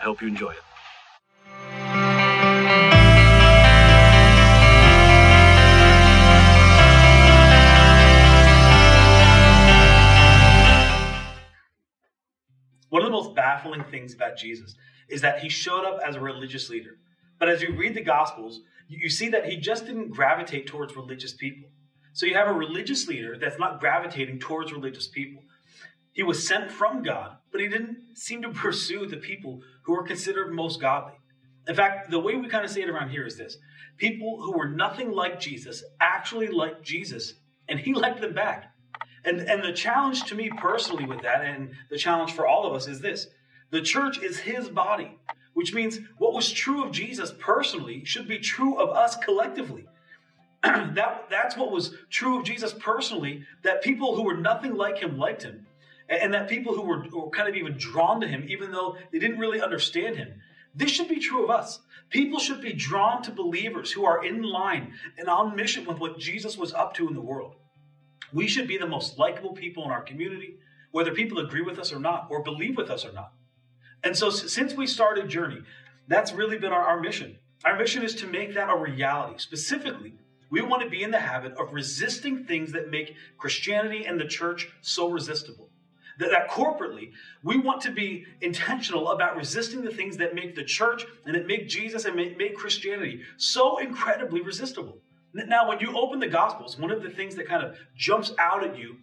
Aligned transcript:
I 0.00 0.04
hope 0.04 0.22
you 0.22 0.28
enjoy 0.28 0.52
it. 0.52 0.56
One 12.88 13.02
of 13.02 13.06
the 13.06 13.10
most 13.10 13.34
baffling 13.34 13.84
things 13.84 14.14
about 14.14 14.38
Jesus 14.38 14.74
is 15.10 15.20
that 15.20 15.40
he 15.40 15.50
showed 15.50 15.84
up 15.84 16.00
as 16.02 16.16
a 16.16 16.20
religious 16.20 16.70
leader. 16.70 16.96
But 17.38 17.50
as 17.50 17.60
you 17.60 17.76
read 17.76 17.94
the 17.94 18.02
Gospels, 18.02 18.62
you 18.88 19.10
see 19.10 19.28
that 19.28 19.44
he 19.44 19.56
just 19.58 19.84
didn't 19.84 20.12
gravitate 20.12 20.66
towards 20.66 20.96
religious 20.96 21.34
people. 21.34 21.68
So 22.14 22.24
you 22.24 22.34
have 22.34 22.48
a 22.48 22.54
religious 22.54 23.06
leader 23.06 23.36
that's 23.36 23.58
not 23.58 23.80
gravitating 23.80 24.38
towards 24.38 24.72
religious 24.72 25.06
people. 25.08 25.42
He 26.12 26.22
was 26.22 26.46
sent 26.46 26.70
from 26.70 27.02
God, 27.02 27.36
but 27.52 27.60
he 27.60 27.68
didn't 27.68 27.98
seem 28.14 28.42
to 28.42 28.50
pursue 28.50 29.06
the 29.06 29.16
people 29.16 29.62
who 29.90 29.96
were 29.96 30.04
considered 30.04 30.52
most 30.52 30.80
godly. 30.80 31.14
In 31.66 31.74
fact, 31.74 32.12
the 32.12 32.20
way 32.20 32.36
we 32.36 32.48
kind 32.48 32.64
of 32.64 32.70
say 32.70 32.82
it 32.82 32.88
around 32.88 33.10
here 33.10 33.26
is 33.26 33.36
this 33.36 33.58
people 33.96 34.40
who 34.40 34.56
were 34.56 34.68
nothing 34.68 35.10
like 35.10 35.40
Jesus 35.40 35.82
actually 36.00 36.46
liked 36.46 36.84
Jesus, 36.84 37.34
and 37.68 37.80
he 37.80 37.92
liked 38.04 38.20
them 38.20 38.32
back. 38.32 38.72
And, 39.24 39.40
and 39.40 39.64
the 39.64 39.72
challenge 39.72 40.22
to 40.26 40.36
me 40.36 40.48
personally 40.48 41.06
with 41.06 41.22
that, 41.22 41.44
and 41.44 41.72
the 41.90 41.98
challenge 41.98 42.30
for 42.32 42.46
all 42.46 42.68
of 42.68 42.72
us, 42.72 42.86
is 42.86 43.00
this 43.00 43.26
the 43.72 43.82
church 43.82 44.22
is 44.22 44.38
his 44.38 44.68
body, 44.68 45.18
which 45.54 45.74
means 45.74 45.98
what 46.18 46.34
was 46.34 46.52
true 46.52 46.84
of 46.84 46.92
Jesus 46.92 47.34
personally 47.40 48.04
should 48.04 48.28
be 48.28 48.38
true 48.38 48.78
of 48.78 48.90
us 48.90 49.16
collectively. 49.16 49.86
that, 50.62 51.26
that's 51.28 51.56
what 51.56 51.72
was 51.72 51.96
true 52.10 52.38
of 52.38 52.44
Jesus 52.44 52.72
personally, 52.72 53.44
that 53.64 53.82
people 53.82 54.14
who 54.14 54.22
were 54.22 54.36
nothing 54.36 54.76
like 54.76 54.98
him 54.98 55.18
liked 55.18 55.42
him, 55.42 55.66
and 56.10 56.34
that 56.34 56.48
people 56.48 56.74
who 56.74 56.82
were, 56.82 57.04
were 57.12 57.30
kind 57.30 57.48
of 57.48 57.54
even 57.54 57.76
drawn 57.78 58.20
to 58.20 58.26
him, 58.26 58.44
even 58.48 58.72
though 58.72 58.96
they 59.12 59.18
didn't 59.18 59.38
really 59.38 59.62
understand 59.62 60.16
him. 60.16 60.40
This 60.74 60.90
should 60.90 61.08
be 61.08 61.20
true 61.20 61.44
of 61.44 61.50
us. 61.50 61.80
People 62.10 62.40
should 62.40 62.60
be 62.60 62.72
drawn 62.72 63.22
to 63.22 63.30
believers 63.30 63.92
who 63.92 64.04
are 64.04 64.24
in 64.24 64.42
line 64.42 64.94
and 65.16 65.28
on 65.28 65.54
mission 65.54 65.86
with 65.86 65.98
what 65.98 66.18
Jesus 66.18 66.58
was 66.58 66.74
up 66.74 66.94
to 66.94 67.06
in 67.06 67.14
the 67.14 67.20
world. 67.20 67.54
We 68.32 68.48
should 68.48 68.66
be 68.66 68.78
the 68.78 68.86
most 68.86 69.18
likable 69.18 69.52
people 69.52 69.84
in 69.84 69.90
our 69.90 70.02
community, 70.02 70.56
whether 70.90 71.12
people 71.12 71.38
agree 71.38 71.62
with 71.62 71.78
us 71.78 71.92
or 71.92 72.00
not, 72.00 72.26
or 72.30 72.42
believe 72.42 72.76
with 72.76 72.90
us 72.90 73.04
or 73.04 73.12
not. 73.12 73.32
And 74.02 74.16
so, 74.16 74.30
since 74.30 74.74
we 74.74 74.86
started 74.86 75.28
Journey, 75.28 75.62
that's 76.08 76.32
really 76.32 76.58
been 76.58 76.72
our, 76.72 76.82
our 76.82 77.00
mission. 77.00 77.36
Our 77.64 77.76
mission 77.76 78.02
is 78.02 78.14
to 78.16 78.26
make 78.26 78.54
that 78.54 78.70
a 78.70 78.76
reality. 78.76 79.38
Specifically, 79.38 80.14
we 80.50 80.62
want 80.62 80.82
to 80.82 80.88
be 80.88 81.02
in 81.02 81.10
the 81.10 81.20
habit 81.20 81.52
of 81.58 81.72
resisting 81.72 82.44
things 82.44 82.72
that 82.72 82.90
make 82.90 83.14
Christianity 83.38 84.04
and 84.04 84.18
the 84.18 84.24
church 84.24 84.68
so 84.80 85.08
resistible. 85.08 85.69
That, 86.20 86.30
that 86.30 86.48
corporately, 86.48 87.12
we 87.42 87.58
want 87.58 87.80
to 87.82 87.90
be 87.90 88.26
intentional 88.40 89.10
about 89.10 89.36
resisting 89.36 89.82
the 89.82 89.90
things 89.90 90.16
that 90.18 90.34
make 90.34 90.54
the 90.54 90.62
church 90.62 91.04
and 91.24 91.34
that 91.34 91.46
make 91.46 91.66
Jesus 91.66 92.04
and 92.04 92.14
make, 92.14 92.36
make 92.38 92.54
Christianity 92.54 93.22
so 93.38 93.78
incredibly 93.78 94.40
resistible. 94.40 94.98
Now, 95.32 95.68
when 95.68 95.80
you 95.80 95.96
open 95.96 96.20
the 96.20 96.28
Gospels, 96.28 96.78
one 96.78 96.90
of 96.90 97.02
the 97.02 97.10
things 97.10 97.34
that 97.36 97.48
kind 97.48 97.64
of 97.64 97.76
jumps 97.96 98.32
out 98.38 98.62
at 98.62 98.78
you 98.78 98.96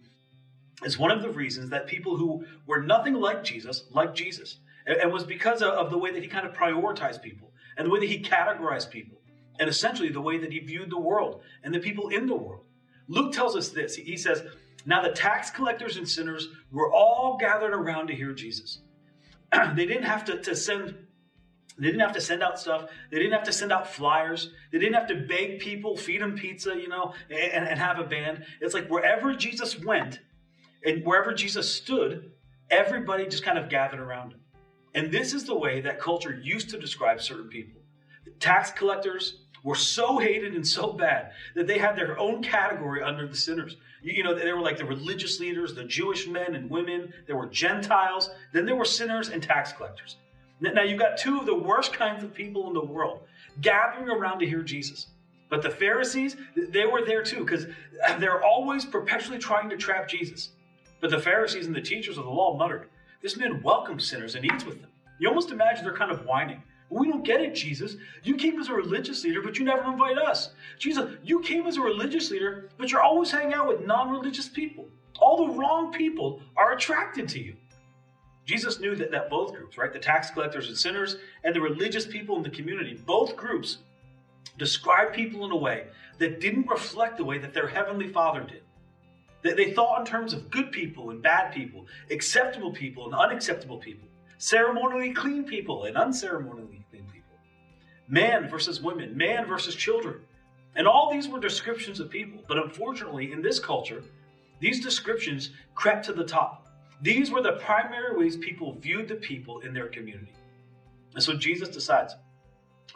is 0.84 0.98
one 0.98 1.10
of 1.10 1.22
the 1.22 1.30
reasons 1.30 1.70
that 1.70 1.86
people 1.86 2.16
who 2.16 2.44
were 2.66 2.82
nothing 2.82 3.14
like 3.14 3.42
Jesus, 3.42 3.84
like 3.90 4.14
Jesus, 4.14 4.58
and 4.86 5.12
was 5.12 5.24
because 5.24 5.60
of 5.62 5.90
the 5.90 5.98
way 5.98 6.12
that 6.12 6.22
he 6.22 6.28
kind 6.28 6.46
of 6.46 6.54
prioritized 6.54 7.20
people 7.20 7.50
and 7.76 7.86
the 7.86 7.90
way 7.90 8.00
that 8.00 8.08
he 8.08 8.22
categorized 8.22 8.90
people, 8.90 9.18
and 9.58 9.68
essentially 9.68 10.08
the 10.08 10.20
way 10.20 10.38
that 10.38 10.52
he 10.52 10.60
viewed 10.60 10.90
the 10.90 10.98
world 10.98 11.42
and 11.64 11.74
the 11.74 11.80
people 11.80 12.08
in 12.08 12.26
the 12.26 12.34
world. 12.34 12.64
Luke 13.08 13.32
tells 13.32 13.56
us 13.56 13.70
this. 13.70 13.96
He 13.96 14.16
says, 14.16 14.44
Now 14.88 15.02
the 15.02 15.10
tax 15.10 15.50
collectors 15.50 15.98
and 15.98 16.08
sinners 16.08 16.48
were 16.72 16.90
all 16.90 17.36
gathered 17.38 17.74
around 17.74 18.06
to 18.06 18.14
hear 18.14 18.32
Jesus. 18.32 18.80
they 19.52 19.84
didn't 19.84 20.04
have 20.04 20.24
to, 20.24 20.40
to 20.40 20.56
send 20.56 20.96
they 21.78 21.86
didn't 21.86 22.00
have 22.00 22.14
to 22.14 22.20
send 22.20 22.42
out 22.42 22.58
stuff. 22.58 22.90
They 23.12 23.18
didn't 23.18 23.34
have 23.34 23.44
to 23.44 23.52
send 23.52 23.70
out 23.70 23.86
flyers. 23.86 24.50
They 24.72 24.78
didn't 24.78 24.94
have 24.94 25.06
to 25.08 25.14
beg 25.14 25.60
people, 25.60 25.96
feed 25.96 26.22
them 26.22 26.34
pizza, 26.34 26.74
you 26.74 26.88
know, 26.88 27.12
and, 27.30 27.68
and 27.68 27.78
have 27.78 28.00
a 28.00 28.04
band. 28.04 28.44
It's 28.60 28.74
like 28.74 28.88
wherever 28.88 29.32
Jesus 29.34 29.78
went 29.78 30.18
and 30.84 31.04
wherever 31.04 31.32
Jesus 31.32 31.72
stood, 31.72 32.32
everybody 32.70 33.28
just 33.28 33.44
kind 33.44 33.58
of 33.58 33.68
gathered 33.68 34.00
around 34.00 34.32
him. 34.32 34.40
And 34.94 35.12
this 35.12 35.34
is 35.34 35.44
the 35.44 35.56
way 35.56 35.82
that 35.82 36.00
culture 36.00 36.40
used 36.42 36.70
to 36.70 36.80
describe 36.80 37.20
certain 37.20 37.48
people. 37.48 37.80
Tax 38.40 38.72
collectors 38.72 39.44
were 39.68 39.74
so 39.74 40.18
hated 40.18 40.54
and 40.54 40.66
so 40.66 40.92
bad 40.92 41.32
that 41.54 41.66
they 41.66 41.76
had 41.76 41.94
their 41.94 42.18
own 42.18 42.42
category 42.42 43.02
under 43.02 43.26
the 43.26 43.36
sinners. 43.36 43.76
You 44.02 44.22
know, 44.22 44.34
they 44.34 44.50
were 44.50 44.62
like 44.62 44.78
the 44.78 44.86
religious 44.86 45.40
leaders, 45.40 45.74
the 45.74 45.84
Jewish 45.84 46.26
men 46.26 46.54
and 46.54 46.70
women, 46.70 47.12
there 47.26 47.36
were 47.36 47.46
Gentiles, 47.46 48.30
then 48.54 48.64
there 48.64 48.76
were 48.76 48.86
sinners 48.86 49.28
and 49.28 49.42
tax 49.42 49.72
collectors. 49.72 50.16
Now, 50.60 50.82
you've 50.82 50.98
got 50.98 51.18
two 51.18 51.38
of 51.38 51.44
the 51.44 51.54
worst 51.54 51.92
kinds 51.92 52.24
of 52.24 52.32
people 52.32 52.66
in 52.68 52.72
the 52.72 52.84
world 52.84 53.20
gathering 53.60 54.08
around 54.08 54.38
to 54.38 54.46
hear 54.46 54.62
Jesus. 54.62 55.08
But 55.50 55.62
the 55.62 55.70
Pharisees, 55.70 56.36
they 56.56 56.86
were 56.86 57.04
there 57.04 57.22
too, 57.22 57.44
because 57.44 57.66
they're 58.18 58.42
always 58.42 58.86
perpetually 58.86 59.38
trying 59.38 59.68
to 59.68 59.76
trap 59.76 60.08
Jesus. 60.08 60.50
But 61.02 61.10
the 61.10 61.20
Pharisees 61.20 61.66
and 61.66 61.76
the 61.76 61.82
teachers 61.82 62.16
of 62.16 62.24
the 62.24 62.30
law 62.30 62.56
muttered, 62.56 62.88
This 63.22 63.36
man 63.36 63.62
welcomes 63.62 64.08
sinners 64.08 64.34
and 64.34 64.46
eats 64.46 64.64
with 64.64 64.80
them. 64.80 64.90
You 65.18 65.28
almost 65.28 65.50
imagine 65.50 65.84
they're 65.84 65.94
kind 65.94 66.10
of 66.10 66.24
whining. 66.24 66.62
We 66.90 67.08
don't 67.08 67.22
get 67.24 67.40
it, 67.40 67.54
Jesus. 67.54 67.96
You 68.22 68.36
came 68.36 68.58
as 68.58 68.68
a 68.68 68.72
religious 68.72 69.22
leader, 69.24 69.42
but 69.42 69.58
you 69.58 69.64
never 69.64 69.90
invite 69.90 70.18
us. 70.18 70.50
Jesus, 70.78 71.16
you 71.22 71.40
came 71.40 71.66
as 71.66 71.76
a 71.76 71.82
religious 71.82 72.30
leader, 72.30 72.70
but 72.78 72.90
you're 72.90 73.02
always 73.02 73.30
hanging 73.30 73.54
out 73.54 73.68
with 73.68 73.86
non 73.86 74.10
religious 74.10 74.48
people. 74.48 74.88
All 75.20 75.46
the 75.46 75.52
wrong 75.52 75.92
people 75.92 76.40
are 76.56 76.72
attracted 76.72 77.28
to 77.30 77.40
you. 77.40 77.56
Jesus 78.46 78.80
knew 78.80 78.96
that, 78.96 79.10
that 79.10 79.28
both 79.28 79.52
groups, 79.54 79.76
right, 79.76 79.92
the 79.92 79.98
tax 79.98 80.30
collectors 80.30 80.68
and 80.68 80.78
sinners 80.78 81.16
and 81.44 81.54
the 81.54 81.60
religious 81.60 82.06
people 82.06 82.36
in 82.36 82.42
the 82.42 82.48
community, 82.48 82.98
both 83.04 83.36
groups 83.36 83.78
described 84.56 85.14
people 85.14 85.44
in 85.44 85.50
a 85.50 85.56
way 85.56 85.88
that 86.18 86.40
didn't 86.40 86.66
reflect 86.66 87.18
the 87.18 87.24
way 87.24 87.36
that 87.38 87.52
their 87.52 87.68
heavenly 87.68 88.08
Father 88.08 88.40
did. 88.40 88.62
That 89.42 89.56
they 89.56 89.72
thought 89.72 90.00
in 90.00 90.06
terms 90.06 90.32
of 90.32 90.50
good 90.50 90.72
people 90.72 91.10
and 91.10 91.22
bad 91.22 91.52
people, 91.52 91.86
acceptable 92.10 92.72
people 92.72 93.04
and 93.04 93.14
unacceptable 93.14 93.78
people, 93.78 94.07
ceremonially 94.38 95.12
clean 95.12 95.44
people 95.44 95.84
and 95.84 95.96
unceremonially 95.96 96.84
clean 96.90 97.04
people, 97.12 97.36
man 98.08 98.48
versus 98.48 98.80
women, 98.80 99.16
man 99.16 99.46
versus 99.46 99.74
children. 99.74 100.20
And 100.76 100.86
all 100.86 101.10
these 101.12 101.28
were 101.28 101.40
descriptions 101.40 101.98
of 101.98 102.10
people. 102.10 102.42
But 102.46 102.58
unfortunately, 102.58 103.32
in 103.32 103.42
this 103.42 103.58
culture, 103.58 104.02
these 104.60 104.82
descriptions 104.82 105.50
crept 105.74 106.04
to 106.06 106.12
the 106.12 106.24
top. 106.24 106.68
These 107.02 107.30
were 107.30 107.42
the 107.42 107.52
primary 107.52 108.16
ways 108.16 108.36
people 108.36 108.74
viewed 108.74 109.08
the 109.08 109.16
people 109.16 109.60
in 109.60 109.72
their 109.72 109.88
community. 109.88 110.34
And 111.14 111.22
so 111.22 111.34
Jesus 111.34 111.68
decides, 111.68 112.14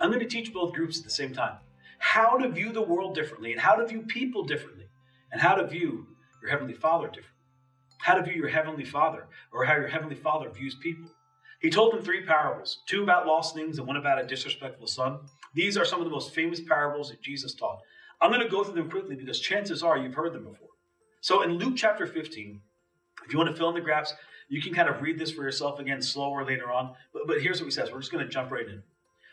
I'm 0.00 0.10
going 0.10 0.20
to 0.20 0.26
teach 0.26 0.52
both 0.52 0.74
groups 0.74 0.98
at 0.98 1.04
the 1.04 1.10
same 1.10 1.32
time 1.32 1.56
how 1.98 2.36
to 2.36 2.48
view 2.48 2.72
the 2.72 2.82
world 2.82 3.14
differently, 3.14 3.52
and 3.52 3.60
how 3.60 3.76
to 3.76 3.86
view 3.86 4.02
people 4.02 4.42
differently, 4.42 4.86
and 5.30 5.40
how 5.40 5.54
to 5.54 5.66
view 5.66 6.06
your 6.40 6.50
Heavenly 6.50 6.74
Father 6.74 7.06
differently. 7.06 7.28
How 7.98 8.14
to 8.14 8.22
view 8.22 8.34
your 8.34 8.48
Heavenly 8.48 8.84
Father, 8.84 9.28
or 9.52 9.64
how 9.64 9.74
your 9.74 9.86
Heavenly 9.86 10.16
Father 10.16 10.50
views 10.50 10.74
people. 10.74 11.08
He 11.62 11.70
told 11.70 11.92
them 11.92 12.02
three 12.02 12.24
parables 12.24 12.80
two 12.86 13.04
about 13.04 13.26
lost 13.26 13.54
things 13.54 13.78
and 13.78 13.86
one 13.86 13.96
about 13.96 14.20
a 14.20 14.26
disrespectful 14.26 14.88
son. 14.88 15.20
These 15.54 15.76
are 15.78 15.84
some 15.84 16.00
of 16.00 16.04
the 16.04 16.10
most 16.10 16.34
famous 16.34 16.60
parables 16.60 17.10
that 17.10 17.22
Jesus 17.22 17.54
taught. 17.54 17.78
I'm 18.20 18.30
going 18.30 18.42
to 18.42 18.48
go 18.48 18.64
through 18.64 18.74
them 18.74 18.90
quickly 18.90 19.14
because 19.14 19.40
chances 19.40 19.82
are 19.82 19.96
you've 19.96 20.14
heard 20.14 20.32
them 20.32 20.44
before. 20.44 20.68
So 21.20 21.42
in 21.42 21.52
Luke 21.52 21.74
chapter 21.76 22.06
15, 22.06 22.60
if 23.24 23.32
you 23.32 23.38
want 23.38 23.50
to 23.50 23.56
fill 23.56 23.68
in 23.68 23.74
the 23.76 23.80
gaps, 23.80 24.12
you 24.48 24.60
can 24.60 24.74
kind 24.74 24.88
of 24.88 25.00
read 25.00 25.18
this 25.18 25.30
for 25.30 25.42
yourself 25.42 25.78
again 25.78 26.02
slower 26.02 26.44
later 26.44 26.70
on. 26.70 26.94
But, 27.12 27.22
but 27.26 27.40
here's 27.40 27.60
what 27.60 27.66
he 27.66 27.70
says. 27.70 27.92
We're 27.92 28.00
just 28.00 28.10
going 28.10 28.24
to 28.24 28.30
jump 28.30 28.50
right 28.50 28.66
in. 28.66 28.82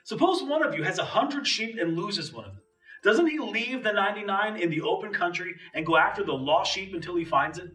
Suppose 0.04 0.44
one 0.44 0.64
of 0.64 0.76
you 0.76 0.84
has 0.84 1.00
a 1.00 1.06
hundred 1.06 1.48
sheep 1.48 1.78
and 1.80 1.98
loses 1.98 2.32
one 2.32 2.46
of 2.46 2.52
them. 2.52 2.62
Doesn't 3.04 3.28
he 3.28 3.40
leave 3.40 3.84
the 3.84 3.94
99 3.94 4.58
in 4.58 4.70
the 4.70 4.82
open 4.82 5.14
country 5.14 5.56
and 5.74 5.86
go 5.86 5.98
after 5.98 6.24
the 6.24 6.34
lost 6.34 6.72
sheep 6.72 6.94
until 6.94 7.16
he 7.16 7.26
finds 7.26 7.58
it? 7.58 7.72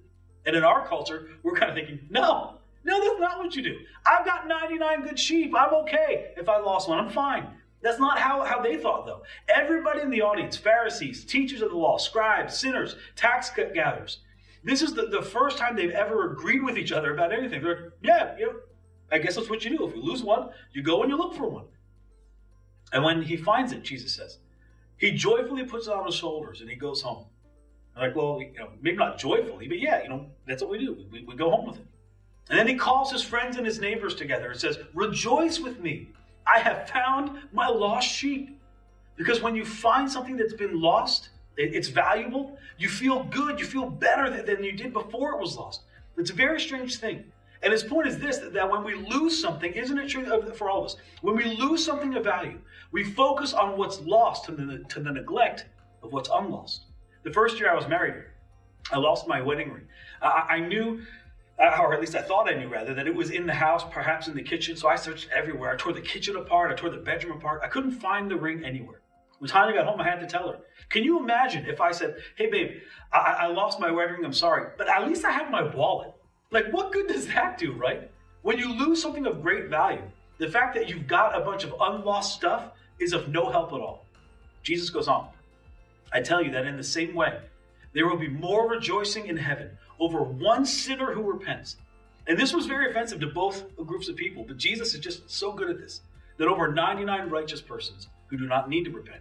And 0.47 0.54
in 0.54 0.62
our 0.62 0.86
culture, 0.86 1.28
we're 1.42 1.54
kind 1.54 1.71
of 1.71 1.76
thinking, 1.76 2.06
no, 2.10 2.59
no, 2.84 3.00
that's 3.00 3.21
not 3.21 3.39
what 3.39 3.55
you 3.56 3.62
do. 3.62 3.78
I've 4.06 4.25
got 4.25 4.47
99 4.47 5.03
good 5.03 5.19
sheep. 5.19 5.55
I'm 5.56 5.75
okay. 5.75 6.33
If 6.37 6.49
I 6.49 6.59
lost 6.59 6.89
one, 6.89 6.98
I'm 6.98 7.10
fine. 7.10 7.48
That's 7.83 7.98
not 7.98 8.19
how, 8.19 8.45
how 8.45 8.63
they 8.63 8.77
thought, 8.77 9.07
though. 9.07 9.22
Everybody 9.48 10.01
in 10.01 10.10
the 10.10 10.22
audience 10.22 10.57
Pharisees, 10.57 11.25
teachers 11.25 11.60
of 11.60 11.71
the 11.71 11.77
law, 11.77 11.98
scribes, 11.98 12.57
sinners, 12.59 12.97
tax 13.16 13.51
gatherers 13.51 14.19
this 14.65 14.81
is 14.81 14.95
the, 14.95 15.07
the 15.07 15.22
first 15.22 15.59
time 15.59 15.77
they've 15.77 15.91
ever 15.91 16.33
agreed 16.33 16.63
with 16.63 16.78
each 16.78 16.91
other 16.91 17.13
about 17.13 17.33
anything. 17.33 17.63
They're 17.63 17.75
like, 17.75 17.92
yeah, 18.03 18.36
you 18.39 18.47
know, 18.47 18.54
I 19.13 19.19
guess 19.19 19.36
that's 19.36 19.51
what 19.51 19.65
you 19.65 19.77
do. 19.77 19.86
If 19.86 19.95
you 19.95 20.03
lose 20.03 20.22
one, 20.22 20.48
you 20.72 20.83
go 20.83 21.03
and 21.03 21.10
you 21.10 21.19
look 21.19 21.34
for 21.34 21.48
one. 21.48 21.66
And 22.92 23.04
when 23.04 23.22
he 23.22 23.36
finds 23.36 23.72
it, 23.72 23.83
Jesus 23.83 24.15
says, 24.15 24.39
he 24.97 25.13
joyfully 25.13 25.65
puts 25.65 25.86
it 25.86 25.92
on 25.92 26.07
his 26.07 26.15
shoulders 26.15 26.63
and 26.63 26.71
he 26.71 26.77
goes 26.77 27.03
home. 27.03 27.27
I'm 27.95 28.09
like, 28.09 28.16
well, 28.16 28.41
you 28.41 28.59
know, 28.59 28.71
maybe 28.81 28.97
not 28.97 29.19
joyfully, 29.19 29.69
but 29.69 29.78
yeah, 29.78 30.03
you 30.03 30.09
know, 30.09 30.27
that's 30.47 30.63
what 30.63 30.71
we 30.71 30.78
do. 30.78 31.07
We, 31.13 31.22
we 31.25 31.36
go 31.36 31.51
home 31.51 31.66
with 31.66 31.77
it. 31.77 31.86
And 32.51 32.59
then 32.59 32.67
he 32.67 32.75
calls 32.75 33.11
his 33.11 33.23
friends 33.23 33.57
and 33.57 33.67
his 33.67 33.81
neighbors 33.81 34.15
together 34.15 34.51
and 34.51 34.61
says, 34.61 34.79
Rejoice 34.93 35.61
with 35.61 35.81
me. 35.81 36.09
I 36.47 36.59
have 36.59 36.89
found 36.91 37.39
my 37.53 37.69
lost 37.69 38.09
sheep. 38.09 38.61
Because 39.17 39.41
when 39.41 39.55
you 39.55 39.65
find 39.65 40.11
something 40.11 40.37
that's 40.37 40.53
been 40.53 40.81
lost, 40.81 41.31
it's 41.57 41.89
valuable. 41.89 42.59
You 42.79 42.89
feel 42.89 43.25
good. 43.25 43.61
You 43.61 43.65
feel 43.65 43.89
better 43.89 44.43
than 44.43 44.63
you 44.63 44.73
did 44.73 44.93
before 44.93 45.33
it 45.33 45.41
was 45.41 45.57
lost. 45.57 45.83
It's 46.19 46.31
a 46.31 46.35
very 46.35 46.61
strange 46.61 46.97
thing. 46.97 47.25
And 47.63 47.73
his 47.73 47.83
point 47.83 48.07
is 48.07 48.19
this 48.19 48.39
that 48.39 48.71
when 48.71 48.85
we 48.85 48.95
lose 48.95 49.41
something, 49.41 49.73
isn't 49.73 49.99
it 49.99 50.09
true 50.09 50.53
for 50.53 50.69
all 50.69 50.81
of 50.81 50.85
us? 50.87 50.97
When 51.23 51.35
we 51.35 51.45
lose 51.45 51.85
something 51.85 52.15
of 52.15 52.25
value, 52.25 52.59
we 52.93 53.05
focus 53.05 53.55
on 53.55 53.79
what's 53.79 54.01
lost 54.01 54.45
to 54.47 54.53
the, 54.53 54.85
to 54.91 55.01
the 55.01 55.11
neglect 55.11 55.67
of 56.03 56.13
what's 56.13 56.29
unlost. 56.33 56.83
The 57.23 57.33
first 57.33 57.59
year 57.59 57.71
I 57.71 57.75
was 57.75 57.89
married, 57.89 58.23
I 58.93 58.99
lost 58.99 59.27
my 59.27 59.41
wedding 59.41 59.73
ring. 59.73 59.85
I, 60.21 60.47
I 60.51 60.61
knew, 60.61 61.01
Uh, 61.65 61.78
or 61.81 61.95
at 61.95 62.01
least 62.01 62.15
I 62.15 62.21
thought 62.21 62.47
I 62.49 62.55
knew 62.55 62.69
rather, 62.69 62.93
that 62.93 63.07
it 63.07 63.15
was 63.15 63.31
in 63.31 63.47
the 63.47 63.55
house, 63.55 63.84
perhaps 63.91 64.28
in 64.28 64.34
the 64.34 64.43
kitchen. 64.43 64.77
So 64.77 64.89
I 64.89 64.97
searched 64.97 65.28
everywhere. 65.34 65.72
I 65.72 65.77
tore 65.77 65.95
the 65.95 66.01
kitchen 66.03 66.37
apart, 66.37 66.71
I 66.71 66.75
tore 66.75 66.91
the 66.91 66.99
bedroom 66.99 67.39
apart. 67.39 67.63
I 67.65 67.69
couldn't 67.69 67.93
find 67.93 68.31
the 68.31 68.37
ring 68.37 68.65
anywhere. 68.65 69.01
When 69.39 69.49
Tanya 69.49 69.75
got 69.75 69.87
home, 69.87 70.01
I 70.01 70.05
had 70.05 70.21
to 70.21 70.27
tell 70.27 70.51
her. 70.51 70.59
Can 70.91 71.05
you 71.05 71.19
imagine 71.19 71.65
if 71.66 71.81
I 71.81 71.93
said, 71.93 72.16
Hey, 72.37 72.51
babe, 72.51 72.83
I, 73.13 73.37
I 73.41 73.47
lost 73.47 73.81
my 73.81 73.91
wedding 73.91 74.16
ring, 74.16 74.25
I'm 74.25 74.33
sorry, 74.34 74.72
but 74.77 74.89
at 74.89 75.07
least 75.07 75.25
I 75.25 75.31
have 75.33 75.51
my 75.51 75.63
wallet? 75.75 76.13
Like, 76.51 76.71
what 76.71 76.93
good 76.93 77.09
does 77.09 77.27
that 77.28 77.57
do, 77.57 77.72
right? 77.72 78.10
When 78.43 78.59
you 78.59 78.71
lose 78.72 79.01
something 79.01 79.27
of 79.27 79.43
great 79.43 79.69
value, 79.69 80.03
the 80.39 80.49
fact 80.49 80.75
that 80.75 80.89
you've 80.89 81.07
got 81.07 81.41
a 81.41 81.45
bunch 81.45 81.65
of 81.65 81.75
unlost 81.81 82.34
stuff 82.34 82.72
is 82.99 83.13
of 83.13 83.28
no 83.28 83.51
help 83.51 83.72
at 83.72 83.81
all. 83.81 84.05
Jesus 84.63 84.91
goes 84.91 85.09
on. 85.09 85.28
I 86.13 86.21
tell 86.21 86.43
you 86.43 86.51
that 86.53 86.67
in 86.67 86.77
the 86.77 86.84
same 86.84 87.15
way, 87.15 87.39
there 87.95 88.07
will 88.07 88.19
be 88.19 88.28
more 88.28 88.69
rejoicing 88.69 89.27
in 89.28 89.37
heaven 89.37 89.71
over 89.99 90.23
one 90.23 90.65
sinner 90.67 91.13
who 91.13 91.23
repents. 91.23 91.77
And 92.27 92.39
this 92.39 92.53
was 92.55 92.67
very 92.67 92.91
offensive 92.91 93.21
to 93.21 93.27
both 93.27 93.77
groups 93.77 94.09
of 94.09 94.17
people, 94.17 94.45
but 94.47 94.57
Jesus 94.57 94.95
is 94.95 95.01
just 95.01 95.31
so 95.31 95.53
good 95.53 95.71
at 95.71 95.79
this 95.79 96.01
that 96.39 96.49
over 96.49 96.73
99 96.73 97.29
righteous 97.29 97.61
persons 97.61 98.09
who 98.29 98.37
do 98.37 98.47
not 98.47 98.69
need 98.69 98.85
to 98.85 98.91
repent. 98.91 99.21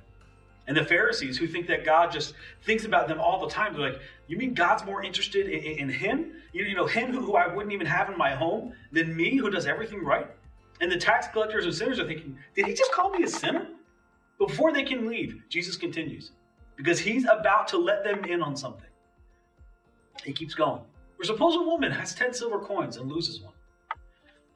And 0.65 0.77
the 0.77 0.85
Pharisees 0.85 1.37
who 1.37 1.47
think 1.47 1.67
that 1.67 1.83
God 1.83 2.11
just 2.11 2.33
thinks 2.63 2.85
about 2.85 3.07
them 3.07 3.19
all 3.19 3.39
the 3.39 3.53
time, 3.53 3.73
they're 3.73 3.91
like, 3.91 4.01
You 4.27 4.37
mean 4.37 4.53
God's 4.53 4.85
more 4.85 5.03
interested 5.03 5.47
in, 5.47 5.59
in, 5.59 5.77
in 5.79 5.89
him? 5.89 6.31
You, 6.53 6.63
you 6.63 6.75
know, 6.75 6.87
him 6.87 7.11
who, 7.11 7.19
who 7.19 7.35
I 7.35 7.53
wouldn't 7.53 7.73
even 7.73 7.87
have 7.87 8.09
in 8.09 8.17
my 8.17 8.33
home 8.33 8.73
than 8.91 9.15
me 9.15 9.37
who 9.37 9.49
does 9.49 9.65
everything 9.65 10.03
right? 10.03 10.27
And 10.79 10.91
the 10.91 10.97
tax 10.97 11.27
collectors 11.27 11.65
and 11.65 11.75
sinners 11.75 11.99
are 11.99 12.07
thinking, 12.07 12.37
Did 12.55 12.65
he 12.65 12.73
just 12.73 12.91
call 12.93 13.09
me 13.09 13.23
a 13.23 13.27
sinner? 13.27 13.67
Before 14.37 14.71
they 14.71 14.83
can 14.83 15.07
leave, 15.07 15.41
Jesus 15.49 15.75
continues 15.75 16.31
because 16.75 16.99
he's 16.99 17.25
about 17.25 17.67
to 17.69 17.77
let 17.77 18.03
them 18.03 18.23
in 18.25 18.41
on 18.41 18.55
something. 18.55 18.89
He 20.23 20.33
keeps 20.33 20.53
going. 20.53 20.81
Or 21.19 21.25
suppose 21.25 21.55
a 21.55 21.61
woman 21.61 21.91
has 21.91 22.13
10 22.15 22.33
silver 22.33 22.59
coins 22.59 22.97
and 22.97 23.11
loses 23.11 23.41
one. 23.41 23.53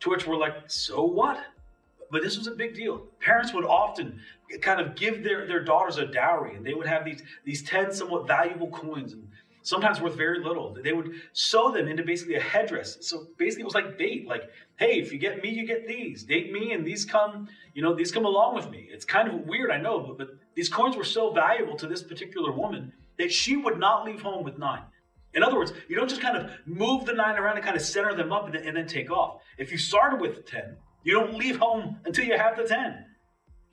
To 0.02 0.10
which 0.10 0.28
we're 0.28 0.38
like, 0.38 0.54
so 0.68 1.04
what? 1.04 1.40
But 2.12 2.22
this 2.22 2.38
was 2.38 2.48
a 2.48 2.52
big 2.52 2.76
deal. 2.76 3.00
Parents 3.20 3.54
would 3.54 3.66
often 3.66 4.20
kind 4.62 4.80
of 4.80 4.96
give 4.96 5.24
their, 5.24 5.46
their 5.48 5.64
daughters 5.64 5.98
a 5.98 6.06
dowry, 6.06 6.56
and 6.56 6.66
they 6.66 6.74
would 6.74 6.88
have 6.88 7.04
these, 7.04 7.22
these 7.44 7.64
10 7.64 7.92
somewhat 7.92 8.28
valuable 8.28 8.70
coins, 8.70 9.14
and 9.14 9.28
sometimes 9.68 10.00
worth 10.00 10.16
very 10.16 10.42
little. 10.42 10.78
They 10.82 10.94
would 10.94 11.12
sew 11.34 11.72
them 11.72 11.88
into 11.88 12.04
basically 12.04 12.36
a 12.36 12.40
headdress. 12.40 12.98
So 13.02 13.28
basically, 13.38 13.64
it 13.64 13.66
was 13.66 13.76
like 13.76 13.98
bait. 13.98 14.28
Like, 14.28 14.50
hey, 14.78 15.00
if 15.00 15.12
you 15.12 15.20
get 15.20 15.44
me, 15.44 15.50
you 15.50 15.68
get 15.68 15.88
these. 15.88 16.24
Date 16.24 16.54
me, 16.54 16.72
and 16.72 16.86
these 16.86 17.04
come, 17.04 17.50
you 17.74 17.82
know, 17.82 17.94
these 17.94 18.12
come 18.12 18.26
along 18.26 18.56
with 18.56 18.70
me. 18.70 18.88
It's 18.90 19.06
kind 19.06 19.28
of 19.28 19.46
weird, 19.46 19.72
I 19.72 19.78
know, 19.78 20.00
but, 20.00 20.18
but 20.18 20.30
these 20.56 20.70
coins 20.70 20.96
were 20.96 21.04
so 21.04 21.34
valuable 21.34 21.76
to 21.78 21.88
this 21.88 22.02
particular 22.02 22.52
woman 22.52 22.94
that 23.18 23.32
she 23.32 23.58
would 23.58 23.78
not 23.78 24.06
leave 24.06 24.22
home 24.22 24.46
with 24.46 24.58
nine. 24.58 24.84
In 25.34 25.44
other 25.44 25.58
words, 25.58 25.74
you 25.88 25.96
don't 25.96 26.10
just 26.10 26.22
kind 26.22 26.38
of 26.38 26.52
move 26.66 27.06
the 27.06 27.14
nine 27.14 27.38
around 27.38 27.58
and 27.58 27.66
kind 27.66 27.76
of 27.76 27.82
center 27.82 28.16
them 28.16 28.32
up 28.32 28.46
and 28.46 28.56
then, 28.56 28.68
and 28.68 28.78
then 28.78 28.88
take 28.88 29.12
off. 29.12 29.42
If 29.58 29.72
you 29.72 29.78
started 29.78 30.20
with 30.20 30.46
10, 30.46 30.78
you 31.04 31.14
don't 31.14 31.36
leave 31.36 31.58
home 31.58 31.98
until 32.06 32.26
you 32.26 32.38
have 32.38 32.58
the 32.58 32.64
10. 32.64 33.06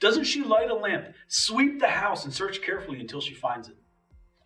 Doesn't 0.00 0.24
she 0.24 0.42
light 0.42 0.70
a 0.70 0.74
lamp, 0.74 1.14
sweep 1.28 1.80
the 1.80 1.88
house, 1.88 2.24
and 2.24 2.34
search 2.34 2.60
carefully 2.60 3.00
until 3.00 3.20
she 3.20 3.34
finds 3.34 3.68
it? 3.68 3.76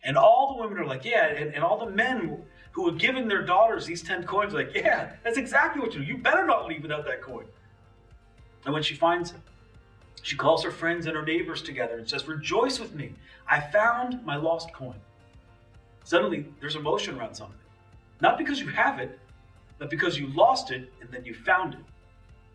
And 0.03 0.17
all 0.17 0.55
the 0.55 0.61
women 0.61 0.77
are 0.79 0.85
like, 0.85 1.03
yeah, 1.03 1.25
and, 1.25 1.53
and 1.53 1.63
all 1.63 1.77
the 1.77 1.91
men 1.91 2.43
who 2.71 2.83
were 2.83 2.93
giving 2.93 3.27
their 3.27 3.41
daughters 3.41 3.85
these 3.85 4.01
10 4.01 4.23
coins 4.23 4.53
are 4.53 4.57
like, 4.57 4.73
yeah, 4.73 5.13
that's 5.23 5.37
exactly 5.37 5.81
what 5.81 5.93
you 5.93 5.99
do. 5.99 6.05
You 6.05 6.17
better 6.17 6.45
not 6.45 6.67
leave 6.67 6.83
without 6.83 7.05
that 7.05 7.21
coin. 7.21 7.45
And 8.65 8.73
when 8.73 8.83
she 8.83 8.95
finds 8.95 9.31
it, 9.31 9.37
she 10.21 10.35
calls 10.35 10.63
her 10.63 10.71
friends 10.71 11.05
and 11.05 11.15
her 11.15 11.23
neighbors 11.23 11.61
together 11.61 11.97
and 11.97 12.07
says, 12.07 12.27
Rejoice 12.27 12.79
with 12.79 12.93
me. 12.93 13.13
I 13.47 13.59
found 13.59 14.25
my 14.25 14.35
lost 14.35 14.73
coin. 14.73 14.99
Suddenly, 16.09 16.43
there's 16.59 16.75
emotion 16.75 17.19
around 17.19 17.35
something. 17.35 17.55
Not 18.19 18.39
because 18.39 18.59
you 18.59 18.67
have 18.69 18.97
it, 18.97 19.19
but 19.77 19.91
because 19.91 20.17
you 20.17 20.25
lost 20.33 20.71
it 20.71 20.91
and 21.01 21.11
then 21.11 21.23
you 21.23 21.35
found 21.35 21.75
it. 21.75 21.81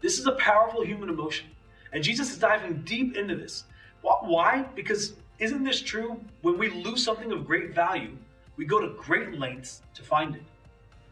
This 0.00 0.18
is 0.18 0.26
a 0.26 0.32
powerful 0.32 0.84
human 0.84 1.08
emotion. 1.08 1.46
And 1.92 2.02
Jesus 2.02 2.32
is 2.32 2.38
diving 2.38 2.82
deep 2.82 3.16
into 3.16 3.36
this. 3.36 3.62
Why? 4.02 4.64
Because 4.74 5.14
isn't 5.38 5.62
this 5.62 5.80
true? 5.80 6.20
When 6.42 6.58
we 6.58 6.68
lose 6.68 7.04
something 7.04 7.30
of 7.30 7.46
great 7.46 7.72
value, 7.72 8.16
we 8.56 8.64
go 8.64 8.80
to 8.80 8.88
great 9.00 9.38
lengths 9.38 9.82
to 9.94 10.02
find 10.02 10.34
it. 10.34 10.42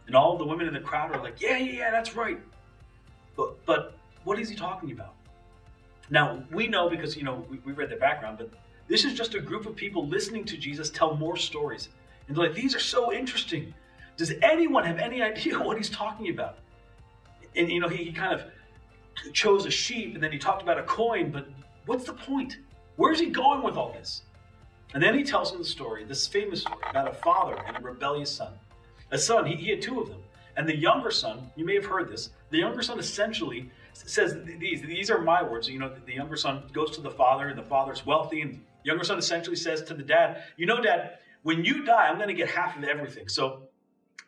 And 0.08 0.16
all 0.16 0.36
the 0.36 0.44
women 0.44 0.66
in 0.66 0.74
the 0.74 0.80
crowd 0.80 1.14
are 1.14 1.22
like, 1.22 1.40
yeah, 1.40 1.58
yeah, 1.58 1.72
yeah, 1.72 1.90
that's 1.92 2.16
right. 2.16 2.40
But, 3.36 3.64
but 3.66 3.96
what 4.24 4.40
is 4.40 4.48
he 4.48 4.56
talking 4.56 4.90
about? 4.90 5.14
Now, 6.10 6.42
we 6.50 6.66
know 6.66 6.90
because, 6.90 7.16
you 7.16 7.22
know, 7.22 7.46
we, 7.48 7.58
we 7.58 7.70
read 7.70 7.88
the 7.88 7.94
background, 7.94 8.38
but 8.38 8.50
this 8.88 9.04
is 9.04 9.14
just 9.14 9.36
a 9.36 9.40
group 9.40 9.64
of 9.64 9.76
people 9.76 10.08
listening 10.08 10.44
to 10.46 10.56
Jesus 10.56 10.90
tell 10.90 11.14
more 11.14 11.36
stories. 11.36 11.88
And 12.32 12.38
like, 12.38 12.54
these 12.54 12.74
are 12.74 12.80
so 12.80 13.12
interesting. 13.12 13.74
Does 14.16 14.32
anyone 14.40 14.84
have 14.84 14.98
any 14.98 15.20
idea 15.30 15.58
what 15.58 15.76
he's 15.76 15.90
talking 15.90 16.30
about? 16.30 16.56
And, 17.54 17.70
you 17.70 17.78
know, 17.78 17.88
he, 17.88 18.04
he 18.04 18.12
kind 18.12 18.32
of 18.32 19.34
chose 19.34 19.66
a 19.66 19.70
sheep 19.70 20.14
and 20.14 20.22
then 20.22 20.32
he 20.32 20.38
talked 20.38 20.62
about 20.62 20.78
a 20.78 20.82
coin, 20.84 21.30
but 21.30 21.46
what's 21.84 22.04
the 22.04 22.14
point? 22.14 22.56
Where's 22.96 23.20
he 23.20 23.26
going 23.26 23.62
with 23.62 23.76
all 23.76 23.92
this? 23.92 24.22
And 24.94 25.02
then 25.02 25.14
he 25.14 25.22
tells 25.22 25.52
him 25.52 25.58
the 25.58 25.64
story, 25.64 26.04
this 26.04 26.26
famous 26.26 26.62
story 26.62 26.78
about 26.88 27.06
a 27.06 27.12
father 27.12 27.62
and 27.66 27.76
a 27.76 27.80
rebellious 27.80 28.34
son. 28.34 28.54
A 29.10 29.18
son, 29.18 29.44
he, 29.44 29.54
he 29.54 29.68
had 29.68 29.82
two 29.82 30.00
of 30.00 30.08
them. 30.08 30.22
And 30.56 30.66
the 30.66 30.76
younger 30.76 31.10
son, 31.10 31.50
you 31.54 31.66
may 31.66 31.74
have 31.74 31.84
heard 31.84 32.10
this, 32.10 32.30
the 32.48 32.58
younger 32.58 32.80
son 32.80 32.98
essentially 32.98 33.70
says 33.92 34.38
these, 34.58 34.80
these 34.80 35.10
are 35.10 35.20
my 35.20 35.42
words. 35.42 35.68
You 35.68 35.78
know, 35.78 35.94
the 36.06 36.14
younger 36.14 36.36
son 36.36 36.62
goes 36.72 36.92
to 36.92 37.02
the 37.02 37.10
father, 37.10 37.48
and 37.48 37.58
the 37.58 37.62
father's 37.62 38.06
wealthy, 38.06 38.40
and 38.40 38.54
the 38.54 38.60
younger 38.84 39.04
son 39.04 39.18
essentially 39.18 39.56
says 39.56 39.82
to 39.82 39.94
the 39.94 40.02
dad, 40.02 40.44
you 40.56 40.64
know, 40.64 40.80
dad, 40.80 41.18
when 41.42 41.64
you 41.64 41.84
die, 41.84 42.08
I'm 42.08 42.16
going 42.16 42.28
to 42.28 42.34
get 42.34 42.48
half 42.48 42.76
of 42.76 42.84
everything. 42.84 43.28
So 43.28 43.68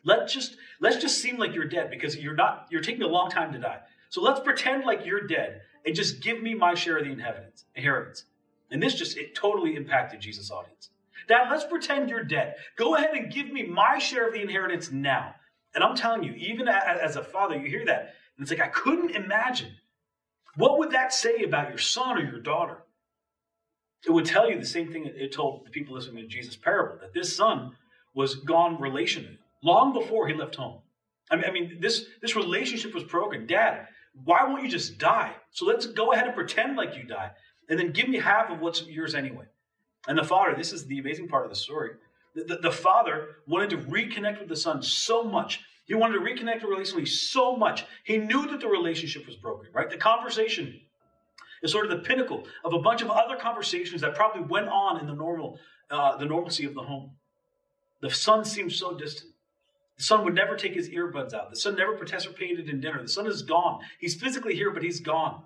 let's 0.03 0.33
just 0.33 0.57
let's 0.79 0.97
just 0.97 1.19
seem 1.19 1.37
like 1.37 1.53
you're 1.53 1.67
dead 1.67 1.89
because 1.89 2.15
you're 2.17 2.35
not 2.35 2.67
you're 2.69 2.81
taking 2.81 3.03
a 3.03 3.07
long 3.07 3.29
time 3.29 3.53
to 3.53 3.59
die. 3.59 3.79
So 4.09 4.21
let's 4.21 4.39
pretend 4.39 4.85
like 4.85 5.05
you're 5.05 5.27
dead 5.27 5.61
and 5.85 5.95
just 5.95 6.21
give 6.21 6.41
me 6.41 6.53
my 6.53 6.73
share 6.73 6.97
of 6.97 7.05
the 7.05 7.11
inheritance. 7.11 7.65
Inheritance. 7.75 8.25
And 8.71 8.81
this 8.81 8.95
just 8.95 9.17
it 9.17 9.35
totally 9.35 9.75
impacted 9.75 10.19
Jesus' 10.19 10.51
audience. 10.51 10.89
Dad, 11.27 11.47
let's 11.49 11.65
pretend 11.65 12.09
you're 12.09 12.23
dead. 12.23 12.55
Go 12.75 12.95
ahead 12.95 13.15
and 13.15 13.31
give 13.31 13.51
me 13.51 13.63
my 13.63 13.97
share 13.97 14.27
of 14.27 14.33
the 14.33 14.41
inheritance 14.41 14.91
now. 14.91 15.33
And 15.73 15.83
I'm 15.83 15.95
telling 15.95 16.23
you, 16.23 16.33
even 16.33 16.67
as 16.67 17.15
a 17.15 17.23
father, 17.23 17.57
you 17.57 17.67
hear 17.67 17.85
that, 17.85 18.13
and 18.37 18.43
it's 18.43 18.51
like 18.51 18.61
I 18.61 18.67
couldn't 18.67 19.11
imagine. 19.11 19.71
What 20.55 20.77
would 20.79 20.91
that 20.91 21.13
say 21.13 21.43
about 21.43 21.69
your 21.69 21.77
son 21.77 22.17
or 22.17 22.21
your 22.21 22.39
daughter? 22.39 22.77
It 24.05 24.11
would 24.11 24.25
tell 24.25 24.49
you 24.49 24.59
the 24.59 24.65
same 24.65 24.91
thing 24.91 25.05
it 25.05 25.31
told 25.33 25.65
the 25.65 25.71
people 25.71 25.95
listening 25.95 26.23
to 26.23 26.27
Jesus' 26.27 26.55
parable 26.55 26.97
that 27.01 27.13
this 27.13 27.35
son 27.35 27.71
was 28.13 28.35
gone 28.35 28.77
relationally 28.77 29.37
long 29.63 29.93
before 29.93 30.27
he 30.27 30.33
left 30.33 30.55
home. 30.55 30.81
I 31.31 31.35
mean, 31.35 31.45
I 31.45 31.51
mean, 31.51 31.77
this 31.79 32.05
this 32.21 32.35
relationship 32.35 32.93
was 32.93 33.03
broken. 33.03 33.47
Dad, 33.47 33.87
why 34.23 34.43
won't 34.43 34.63
you 34.63 34.69
just 34.69 34.97
die? 34.97 35.33
So 35.51 35.65
let's 35.65 35.87
go 35.87 36.13
ahead 36.13 36.27
and 36.27 36.35
pretend 36.35 36.77
like 36.77 36.95
you 36.95 37.03
die, 37.03 37.31
and 37.67 37.79
then 37.79 37.91
give 37.91 38.07
me 38.07 38.19
half 38.19 38.51
of 38.51 38.59
what's 38.59 38.85
yours 38.85 39.15
anyway. 39.15 39.45
And 40.07 40.17
the 40.17 40.23
father, 40.23 40.55
this 40.55 40.71
is 40.71 40.85
the 40.85 40.99
amazing 40.99 41.27
part 41.27 41.45
of 41.45 41.49
the 41.49 41.55
story. 41.55 41.91
The, 42.35 42.43
the, 42.43 42.55
the 42.57 42.71
father 42.71 43.37
wanted 43.47 43.71
to 43.71 43.77
reconnect 43.77 44.39
with 44.39 44.49
the 44.49 44.55
son 44.55 44.83
so 44.83 45.23
much. 45.23 45.61
He 45.85 45.95
wanted 45.95 46.19
to 46.19 46.19
reconnect 46.19 46.61
relationally 46.61 47.07
so 47.07 47.55
much. 47.55 47.85
He 48.03 48.17
knew 48.17 48.47
that 48.47 48.59
the 48.59 48.67
relationship 48.67 49.25
was 49.25 49.35
broken, 49.35 49.69
right? 49.73 49.89
The 49.89 49.97
conversation 49.97 50.79
is 51.63 51.71
sort 51.71 51.85
of 51.85 51.91
the 51.91 52.07
pinnacle 52.07 52.47
of 52.63 52.73
a 52.73 52.79
bunch 52.79 53.01
of 53.01 53.09
other 53.09 53.35
conversations 53.35 54.01
that 54.01 54.15
probably 54.15 54.43
went 54.43 54.67
on 54.67 54.99
in 54.99 55.07
the 55.07 55.13
normal, 55.13 55.59
uh, 55.89 56.17
the 56.17 56.25
normalcy 56.25 56.65
of 56.65 56.73
the 56.73 56.81
home. 56.81 57.11
The 58.01 58.09
son 58.09 58.45
seems 58.45 58.77
so 58.77 58.95
distant. 58.95 59.31
The 59.97 60.03
son 60.03 60.23
would 60.25 60.35
never 60.35 60.55
take 60.55 60.73
his 60.73 60.89
earbuds 60.89 61.33
out. 61.33 61.49
The 61.49 61.55
son 61.55 61.75
never 61.75 61.95
participated 61.95 62.69
in 62.69 62.81
dinner. 62.81 63.01
The 63.01 63.07
son 63.07 63.27
is 63.27 63.41
gone. 63.41 63.79
He's 63.99 64.15
physically 64.15 64.53
here, 64.53 64.71
but 64.71 64.83
he's 64.83 64.99
gone. 64.99 65.43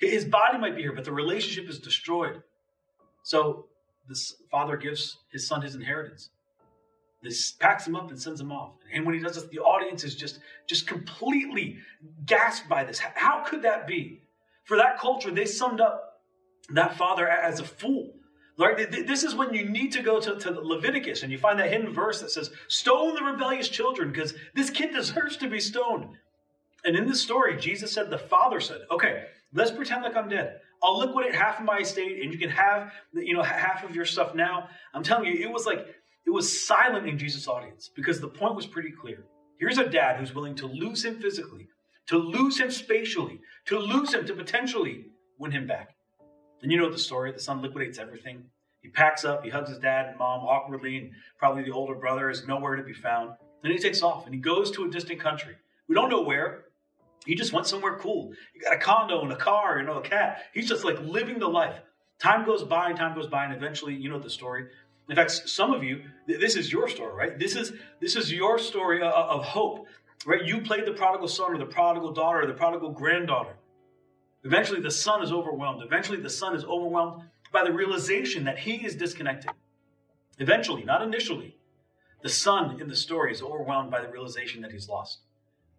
His 0.00 0.24
body 0.24 0.58
might 0.58 0.74
be 0.74 0.82
here, 0.82 0.92
but 0.92 1.04
the 1.04 1.12
relationship 1.12 1.70
is 1.70 1.78
destroyed. 1.78 2.42
So 3.22 3.66
the 4.08 4.20
father 4.50 4.76
gives 4.76 5.18
his 5.32 5.46
son 5.46 5.62
his 5.62 5.74
inheritance. 5.74 6.30
This 7.22 7.52
packs 7.52 7.86
him 7.86 7.96
up 7.96 8.10
and 8.10 8.20
sends 8.20 8.40
him 8.40 8.52
off. 8.52 8.72
And 8.92 9.06
when 9.06 9.14
he 9.14 9.20
does 9.20 9.36
this, 9.36 9.44
the 9.44 9.60
audience 9.60 10.04
is 10.04 10.14
just, 10.14 10.40
just 10.66 10.86
completely 10.86 11.78
gasped 12.26 12.68
by 12.68 12.84
this. 12.84 12.98
How 12.98 13.42
could 13.44 13.62
that 13.62 13.86
be? 13.86 14.20
For 14.64 14.76
that 14.76 14.98
culture, 14.98 15.30
they 15.30 15.46
summed 15.46 15.80
up 15.80 16.02
that 16.70 16.96
father 16.96 17.28
as 17.28 17.60
a 17.60 17.64
fool. 17.64 18.14
Lord, 18.56 18.78
this 19.06 19.24
is 19.24 19.34
when 19.34 19.52
you 19.52 19.68
need 19.68 19.92
to 19.92 20.02
go 20.02 20.20
to, 20.20 20.36
to 20.36 20.50
Leviticus 20.50 21.22
and 21.22 21.32
you 21.32 21.38
find 21.38 21.58
that 21.58 21.70
hidden 21.70 21.92
verse 21.92 22.20
that 22.20 22.30
says, 22.30 22.50
Stone 22.68 23.16
the 23.16 23.24
rebellious 23.24 23.68
children, 23.68 24.10
because 24.10 24.34
this 24.54 24.70
kid 24.70 24.92
deserves 24.92 25.36
to 25.38 25.48
be 25.48 25.58
stoned. 25.58 26.16
And 26.84 26.96
in 26.96 27.06
this 27.06 27.20
story, 27.20 27.56
Jesus 27.56 27.92
said, 27.92 28.10
The 28.10 28.18
Father 28.18 28.60
said, 28.60 28.82
Okay, 28.90 29.24
let's 29.52 29.72
pretend 29.72 30.04
like 30.04 30.16
I'm 30.16 30.28
dead. 30.28 30.60
I'll 30.82 30.98
liquidate 30.98 31.34
half 31.34 31.58
of 31.58 31.64
my 31.64 31.78
estate 31.78 32.22
and 32.22 32.32
you 32.32 32.38
can 32.38 32.50
have 32.50 32.92
you 33.14 33.34
know 33.34 33.42
half 33.42 33.84
of 33.84 33.96
your 33.96 34.04
stuff 34.04 34.34
now. 34.34 34.68
I'm 34.92 35.02
telling 35.02 35.26
you, 35.26 35.42
it 35.42 35.50
was 35.50 35.66
like 35.66 35.86
it 36.26 36.30
was 36.30 36.66
silent 36.66 37.08
in 37.08 37.18
Jesus' 37.18 37.48
audience 37.48 37.90
because 37.94 38.20
the 38.20 38.28
point 38.28 38.54
was 38.54 38.66
pretty 38.66 38.90
clear. 38.90 39.24
Here's 39.58 39.78
a 39.78 39.88
dad 39.88 40.18
who's 40.18 40.34
willing 40.34 40.54
to 40.56 40.66
lose 40.66 41.04
him 41.04 41.20
physically 41.20 41.68
to 42.06 42.18
lose 42.18 42.58
him 42.58 42.70
spatially, 42.70 43.40
to 43.66 43.78
lose 43.78 44.12
him, 44.12 44.26
to 44.26 44.34
potentially 44.34 45.06
win 45.38 45.52
him 45.52 45.66
back. 45.66 45.94
And 46.62 46.72
you 46.72 46.78
know 46.78 46.90
the 46.90 46.98
story 46.98 47.32
the 47.32 47.40
son 47.40 47.62
liquidates 47.62 47.98
everything. 47.98 48.44
He 48.80 48.88
packs 48.88 49.24
up, 49.24 49.44
he 49.44 49.50
hugs 49.50 49.70
his 49.70 49.78
dad 49.78 50.08
and 50.08 50.18
mom 50.18 50.40
awkwardly, 50.40 50.98
and 50.98 51.10
probably 51.38 51.62
the 51.62 51.72
older 51.72 51.94
brother 51.94 52.28
is 52.30 52.46
nowhere 52.46 52.76
to 52.76 52.82
be 52.82 52.92
found. 52.92 53.30
Then 53.62 53.72
he 53.72 53.78
takes 53.78 54.02
off 54.02 54.26
and 54.26 54.34
he 54.34 54.40
goes 54.40 54.70
to 54.72 54.84
a 54.84 54.90
distant 54.90 55.20
country. 55.20 55.56
We 55.88 55.94
don't 55.94 56.10
know 56.10 56.22
where. 56.22 56.66
He 57.24 57.34
just 57.34 57.52
went 57.52 57.66
somewhere 57.66 57.96
cool. 57.98 58.32
He 58.52 58.60
got 58.60 58.74
a 58.74 58.78
condo 58.78 59.22
and 59.22 59.32
a 59.32 59.36
car, 59.36 59.78
you 59.78 59.86
know, 59.86 59.98
a 59.98 60.02
cat. 60.02 60.42
He's 60.52 60.68
just 60.68 60.84
like 60.84 61.00
living 61.00 61.38
the 61.38 61.48
life. 61.48 61.80
Time 62.18 62.44
goes 62.44 62.62
by 62.62 62.88
and 62.88 62.96
time 62.96 63.14
goes 63.14 63.26
by, 63.26 63.44
and 63.44 63.54
eventually, 63.54 63.94
you 63.94 64.08
know 64.08 64.18
the 64.18 64.30
story. 64.30 64.66
In 65.08 65.16
fact, 65.16 65.30
some 65.30 65.72
of 65.72 65.82
you, 65.82 66.02
this 66.26 66.56
is 66.56 66.72
your 66.72 66.88
story, 66.88 67.14
right? 67.14 67.38
This 67.38 67.56
is 67.56 67.72
this 68.00 68.16
is 68.16 68.32
your 68.32 68.58
story 68.58 69.02
uh, 69.02 69.10
of 69.10 69.44
hope, 69.44 69.86
right? 70.26 70.44
You 70.44 70.60
played 70.60 70.86
the 70.86 70.92
prodigal 70.92 71.28
son 71.28 71.54
or 71.54 71.58
the 71.58 71.66
prodigal 71.66 72.12
daughter 72.12 72.42
or 72.42 72.46
the 72.46 72.54
prodigal 72.54 72.90
granddaughter. 72.90 73.56
Eventually, 74.44 74.80
the 74.80 74.90
son 74.90 75.22
is 75.22 75.32
overwhelmed. 75.32 75.82
Eventually, 75.82 76.20
the 76.20 76.30
son 76.30 76.54
is 76.54 76.64
overwhelmed 76.64 77.22
by 77.52 77.64
the 77.64 77.72
realization 77.72 78.44
that 78.44 78.58
he 78.58 78.84
is 78.84 78.94
disconnected. 78.94 79.50
Eventually, 80.38 80.84
not 80.84 81.02
initially, 81.02 81.56
the 82.22 82.28
son 82.28 82.80
in 82.80 82.88
the 82.88 82.96
story 82.96 83.32
is 83.32 83.42
overwhelmed 83.42 83.90
by 83.90 84.00
the 84.00 84.08
realization 84.08 84.60
that 84.62 84.72
he's 84.72 84.88
lost. 84.88 85.20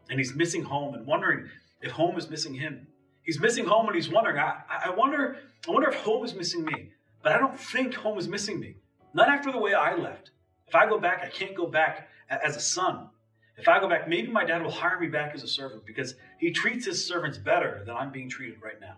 And 0.09 0.19
he's 0.19 0.35
missing 0.35 0.63
home 0.63 0.93
and 0.93 1.05
wondering 1.05 1.49
if 1.81 1.91
home 1.91 2.17
is 2.17 2.29
missing 2.29 2.53
him. 2.53 2.87
He's 3.23 3.39
missing 3.39 3.65
home 3.65 3.87
and 3.87 3.95
he's 3.95 4.09
wondering, 4.09 4.37
I, 4.37 4.61
I 4.85 4.89
wonder, 4.91 5.37
I 5.67 5.71
wonder 5.71 5.89
if 5.89 5.95
home 5.95 6.23
is 6.23 6.33
missing 6.33 6.63
me. 6.63 6.91
But 7.23 7.31
I 7.31 7.39
don't 7.39 7.59
think 7.59 7.95
home 7.95 8.19
is 8.19 8.27
missing 8.27 8.59
me. 8.59 8.75
Not 9.13 9.29
after 9.29 9.51
the 9.51 9.57
way 9.57 9.73
I 9.73 9.95
left. 9.95 10.29
If 10.67 10.75
I 10.75 10.87
go 10.87 10.99
back, 10.99 11.21
I 11.23 11.29
can't 11.29 11.55
go 11.55 11.65
back 11.65 12.07
as 12.29 12.55
a 12.55 12.59
son. 12.59 13.09
If 13.57 13.67
I 13.67 13.79
go 13.79 13.87
back, 13.87 14.07
maybe 14.07 14.27
my 14.27 14.43
dad 14.43 14.61
will 14.61 14.71
hire 14.71 14.99
me 14.99 15.07
back 15.07 15.33
as 15.33 15.43
a 15.43 15.47
servant 15.47 15.85
because 15.85 16.15
he 16.39 16.51
treats 16.51 16.85
his 16.85 17.05
servants 17.05 17.37
better 17.37 17.83
than 17.85 17.95
I'm 17.95 18.11
being 18.11 18.29
treated 18.29 18.61
right 18.61 18.79
now. 18.81 18.97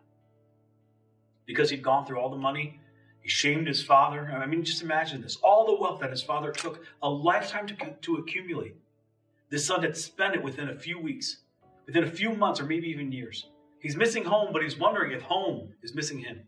Because 1.45 1.69
he'd 1.69 1.83
gone 1.83 2.05
through 2.05 2.19
all 2.19 2.29
the 2.29 2.37
money, 2.37 2.79
he 3.21 3.29
shamed 3.29 3.67
his 3.67 3.83
father. 3.83 4.31
I 4.33 4.45
mean, 4.47 4.63
just 4.63 4.81
imagine 4.81 5.21
this 5.21 5.37
all 5.37 5.65
the 5.65 5.79
wealth 5.79 5.99
that 6.01 6.09
his 6.09 6.23
father 6.23 6.51
took 6.51 6.83
a 7.03 7.09
lifetime 7.09 7.67
to, 7.67 7.75
to 8.01 8.15
accumulate. 8.15 8.75
This 9.49 9.65
son 9.65 9.83
had 9.83 9.95
spent 9.95 10.35
it 10.35 10.43
within 10.43 10.69
a 10.69 10.75
few 10.75 10.99
weeks, 10.99 11.37
within 11.85 12.03
a 12.03 12.11
few 12.11 12.33
months, 12.33 12.59
or 12.59 12.65
maybe 12.65 12.87
even 12.87 13.11
years. 13.11 13.47
He's 13.79 13.95
missing 13.95 14.25
home, 14.25 14.51
but 14.51 14.63
he's 14.63 14.77
wondering 14.77 15.11
if 15.11 15.21
home 15.21 15.73
is 15.83 15.93
missing 15.93 16.19
him. 16.19 16.41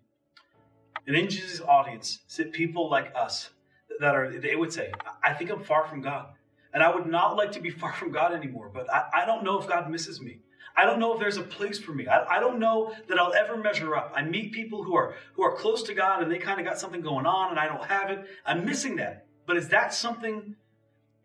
And 1.07 1.15
in 1.15 1.29
Jesus' 1.29 1.61
audience 1.61 2.19
sit 2.27 2.51
people 2.51 2.89
like 2.89 3.13
us 3.15 3.51
that 3.99 4.15
are, 4.15 4.31
they 4.31 4.55
would 4.55 4.73
say, 4.73 4.91
I 5.23 5.33
think 5.33 5.51
I'm 5.51 5.63
far 5.63 5.85
from 5.85 6.01
God. 6.01 6.27
And 6.73 6.83
I 6.83 6.93
would 6.93 7.07
not 7.07 7.35
like 7.35 7.51
to 7.53 7.59
be 7.59 7.69
far 7.69 7.93
from 7.93 8.11
God 8.11 8.33
anymore, 8.33 8.69
but 8.73 8.91
I, 8.93 9.23
I 9.23 9.25
don't 9.25 9.43
know 9.43 9.59
if 9.59 9.67
God 9.67 9.89
misses 9.89 10.21
me. 10.21 10.39
I 10.77 10.85
don't 10.85 10.99
know 10.99 11.13
if 11.13 11.19
there's 11.19 11.37
a 11.37 11.43
place 11.43 11.79
for 11.79 11.91
me. 11.91 12.07
I, 12.07 12.37
I 12.37 12.39
don't 12.39 12.59
know 12.59 12.93
that 13.07 13.19
I'll 13.19 13.33
ever 13.33 13.57
measure 13.57 13.95
up. 13.95 14.13
I 14.15 14.23
meet 14.23 14.53
people 14.53 14.83
who 14.83 14.95
are 14.95 15.15
who 15.33 15.43
are 15.43 15.55
close 15.55 15.83
to 15.83 15.93
God 15.93 16.21
and 16.21 16.31
they 16.31 16.37
kind 16.37 16.59
of 16.59 16.65
got 16.65 16.79
something 16.79 17.01
going 17.01 17.25
on 17.25 17.49
and 17.49 17.59
I 17.59 17.67
don't 17.67 17.83
have 17.85 18.09
it. 18.11 18.25
I'm 18.45 18.65
missing 18.65 18.95
that. 18.97 19.25
But 19.45 19.57
is 19.57 19.69
that 19.69 19.93
something 19.93 20.55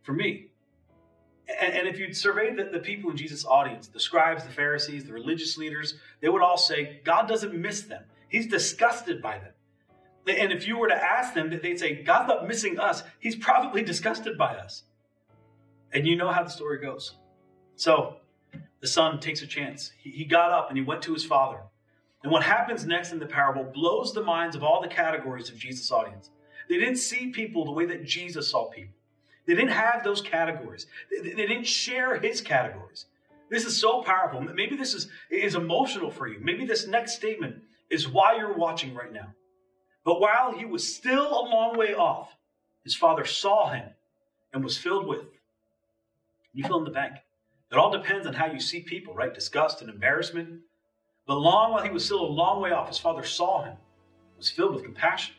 for 0.03 0.13
me? 0.13 0.47
And, 1.61 1.75
and 1.75 1.89
if 1.89 1.99
you'd 1.99 2.17
survey 2.17 2.55
the, 2.55 2.65
the 2.65 2.79
people 2.79 3.11
in 3.11 3.17
Jesus' 3.17 3.45
audience, 3.45 3.89
the 3.89 4.01
scribes, 4.01 4.45
the 4.45 4.51
Pharisees, 4.51 5.05
the 5.05 5.13
religious 5.13 5.59
leaders, 5.59 5.95
they 6.21 6.29
would 6.29 6.43
all 6.43 6.57
say, 6.57 7.01
God 7.05 7.29
doesn't 7.29 7.55
miss 7.55 7.83
them. 7.83 8.03
He's 8.29 8.47
disgusted 8.47 9.21
by 9.21 9.39
them. 9.39 9.53
And 10.27 10.53
if 10.53 10.67
you 10.67 10.79
were 10.79 10.89
to 10.89 10.95
ask 10.95 11.35
them, 11.35 11.51
they'd 11.51 11.79
say, 11.79 12.03
God's 12.03 12.29
not 12.29 12.49
missing 12.49 12.79
us. 12.79 13.03
He's 13.21 13.37
probably 13.37 13.83
disgusted 13.93 14.39
by 14.39 14.57
us. 14.57 14.85
And 15.95 16.07
you 16.07 16.17
know 16.17 16.31
how 16.31 16.43
the 16.43 16.51
story 16.51 16.79
goes. 16.79 17.15
So 17.77 18.17
the 18.81 18.87
son 18.87 19.21
takes 19.21 19.43
a 19.43 19.47
chance. 19.47 19.93
He, 19.99 20.11
he 20.11 20.25
got 20.25 20.51
up 20.51 20.69
and 20.69 20.77
he 20.77 20.85
went 20.85 21.03
to 21.03 21.13
his 21.15 21.25
father. 21.25 21.61
And 22.23 22.33
what 22.33 22.43
happens 22.43 22.85
next 22.85 23.13
in 23.13 23.19
the 23.19 23.27
parable 23.27 23.65
blows 23.65 24.13
the 24.13 24.23
minds 24.23 24.57
of 24.57 24.65
all 24.65 24.83
the 24.83 24.89
categories 24.89 25.49
of 25.49 25.57
Jesus' 25.57 25.91
audience. 25.91 26.31
They 26.69 26.79
didn't 26.79 26.97
see 26.97 27.29
people 27.29 27.65
the 27.65 27.73
way 27.73 27.87
that 27.87 28.05
Jesus 28.05 28.51
saw 28.51 28.69
people. 28.71 28.95
They 29.47 29.55
didn't 29.55 29.71
have 29.71 30.03
those 30.03 30.21
categories. 30.21 30.87
They, 31.11 31.31
they 31.31 31.47
didn't 31.47 31.67
share 31.67 32.19
his 32.19 32.41
categories. 32.41 33.07
This 33.51 33.67
is 33.67 33.79
so 33.79 34.03
powerful. 34.03 34.41
Maybe 34.41 34.75
this 34.75 34.95
is, 34.95 35.09
is 35.31 35.55
emotional 35.55 36.11
for 36.11 36.27
you. 36.27 36.39
Maybe 36.41 36.65
this 36.65 36.87
next 36.87 37.15
statement 37.15 37.57
is 37.91 38.09
why 38.09 38.37
you're 38.37 38.57
watching 38.57 38.95
right 38.95 39.13
now. 39.13 39.29
But 40.05 40.21
while 40.21 40.53
he 40.53 40.65
was 40.65 40.95
still 40.95 41.29
a 41.29 41.49
long 41.49 41.77
way 41.77 41.95
off, 41.95 42.35
his 42.83 42.95
father 42.95 43.25
saw 43.25 43.71
him 43.71 43.91
and 44.53 44.65
was 44.65 44.77
filled 44.77 45.07
with. 45.07 45.27
You 46.55 46.65
fill 46.65 46.79
in 46.79 46.85
the 46.85 46.91
bank. 46.91 47.17
It 47.71 47.77
all 47.77 47.91
depends 47.91 48.27
on 48.27 48.35
how 48.35 48.47
you 48.47 48.61
see 48.61 48.81
people, 48.81 49.15
right? 49.15 49.35
Disgust 49.35 49.81
and 49.81 49.91
embarrassment. 49.91 50.61
But 51.27 51.37
long 51.37 51.73
while 51.73 51.83
he 51.83 51.91
was 51.91 52.05
still 52.05 52.21
a 52.21 52.27
long 52.27 52.63
way 52.63 52.71
off, 52.71 52.89
his 52.89 52.99
father 52.99 53.25
saw 53.25 53.65
him, 53.65 53.77
was 54.39 54.51
filled 54.51 54.75
with 54.75 54.85
compassion. 54.85 55.35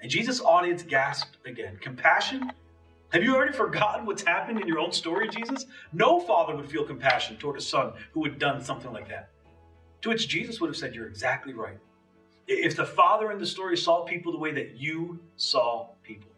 And 0.00 0.10
Jesus' 0.10 0.40
audience 0.40 0.82
gasped 0.82 1.36
again. 1.44 1.76
Compassion 1.80 2.52
have 3.12 3.24
you 3.24 3.34
already 3.34 3.52
forgotten 3.52 4.06
what's 4.06 4.22
happened 4.22 4.60
in 4.60 4.68
your 4.68 4.78
own 4.78 4.92
story, 4.92 5.28
Jesus? 5.28 5.66
No 5.92 6.20
father 6.20 6.54
would 6.54 6.70
feel 6.70 6.84
compassion 6.84 7.36
toward 7.36 7.56
a 7.58 7.60
son 7.60 7.92
who 8.12 8.22
had 8.22 8.38
done 8.38 8.62
something 8.62 8.92
like 8.92 9.08
that. 9.08 9.30
To 10.02 10.10
which 10.10 10.28
Jesus 10.28 10.60
would 10.60 10.68
have 10.68 10.76
said, 10.76 10.94
You're 10.94 11.08
exactly 11.08 11.52
right. 11.52 11.78
If 12.46 12.76
the 12.76 12.86
father 12.86 13.32
in 13.32 13.38
the 13.38 13.46
story 13.46 13.76
saw 13.76 14.04
people 14.04 14.30
the 14.30 14.38
way 14.38 14.52
that 14.52 14.76
you 14.76 15.18
saw 15.36 15.88
people, 16.04 16.30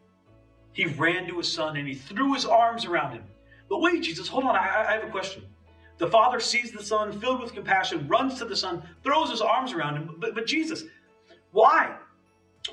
he 0.72 0.86
ran 0.86 1.28
to 1.28 1.38
his 1.38 1.52
son 1.52 1.76
and 1.76 1.86
he 1.86 1.94
threw 1.94 2.32
his 2.32 2.46
arms 2.46 2.86
around 2.86 3.12
him. 3.12 3.24
But 3.72 3.80
wait, 3.80 4.02
Jesus, 4.02 4.28
hold 4.28 4.44
on, 4.44 4.54
I, 4.54 4.84
I 4.86 4.92
have 4.92 5.04
a 5.04 5.10
question. 5.10 5.44
The 5.96 6.06
father 6.06 6.40
sees 6.40 6.72
the 6.72 6.84
son 6.84 7.18
filled 7.18 7.40
with 7.40 7.54
compassion, 7.54 8.06
runs 8.06 8.38
to 8.40 8.44
the 8.44 8.54
son, 8.54 8.82
throws 9.02 9.30
his 9.30 9.40
arms 9.40 9.72
around 9.72 9.96
him. 9.96 10.16
But, 10.18 10.34
but 10.34 10.44
Jesus, 10.44 10.84
why? 11.52 11.96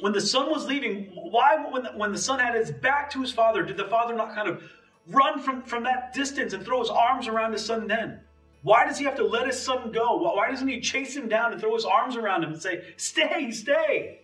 when 0.02 0.12
the 0.12 0.20
son 0.20 0.50
was 0.50 0.66
leaving, 0.66 1.06
why, 1.14 1.56
when 1.72 1.84
the, 1.84 1.92
when 1.92 2.12
the 2.12 2.18
son 2.18 2.38
had 2.38 2.54
his 2.54 2.70
back 2.70 3.10
to 3.12 3.22
his 3.22 3.32
father, 3.32 3.64
did 3.64 3.78
the 3.78 3.86
father 3.86 4.14
not 4.14 4.36
kind 4.36 4.50
of 4.50 4.62
run 5.08 5.40
from, 5.40 5.64
from 5.64 5.86
that 5.86 6.14
distance 6.14 6.52
and 6.52 6.66
throw 6.66 6.82
his 6.82 6.90
arms 6.90 7.30
around 7.30 7.54
his 7.54 7.66
son 7.66 7.88
then? 7.88 8.20
Why 8.64 8.86
does 8.86 8.98
he 8.98 9.06
have 9.06 9.16
to 9.16 9.26
let 9.26 9.48
his 9.48 9.58
son 9.58 9.94
go? 9.94 10.18
Why 10.18 10.52
doesn't 10.52 10.68
he 10.68 10.82
chase 10.82 11.16
him 11.16 11.30
down 11.30 11.54
and 11.54 11.62
throw 11.62 11.76
his 11.76 11.86
arms 11.86 12.18
around 12.18 12.44
him 12.44 12.52
and 12.52 12.62
say, 12.62 12.94
Stay, 12.98 13.52
stay? 13.52 14.20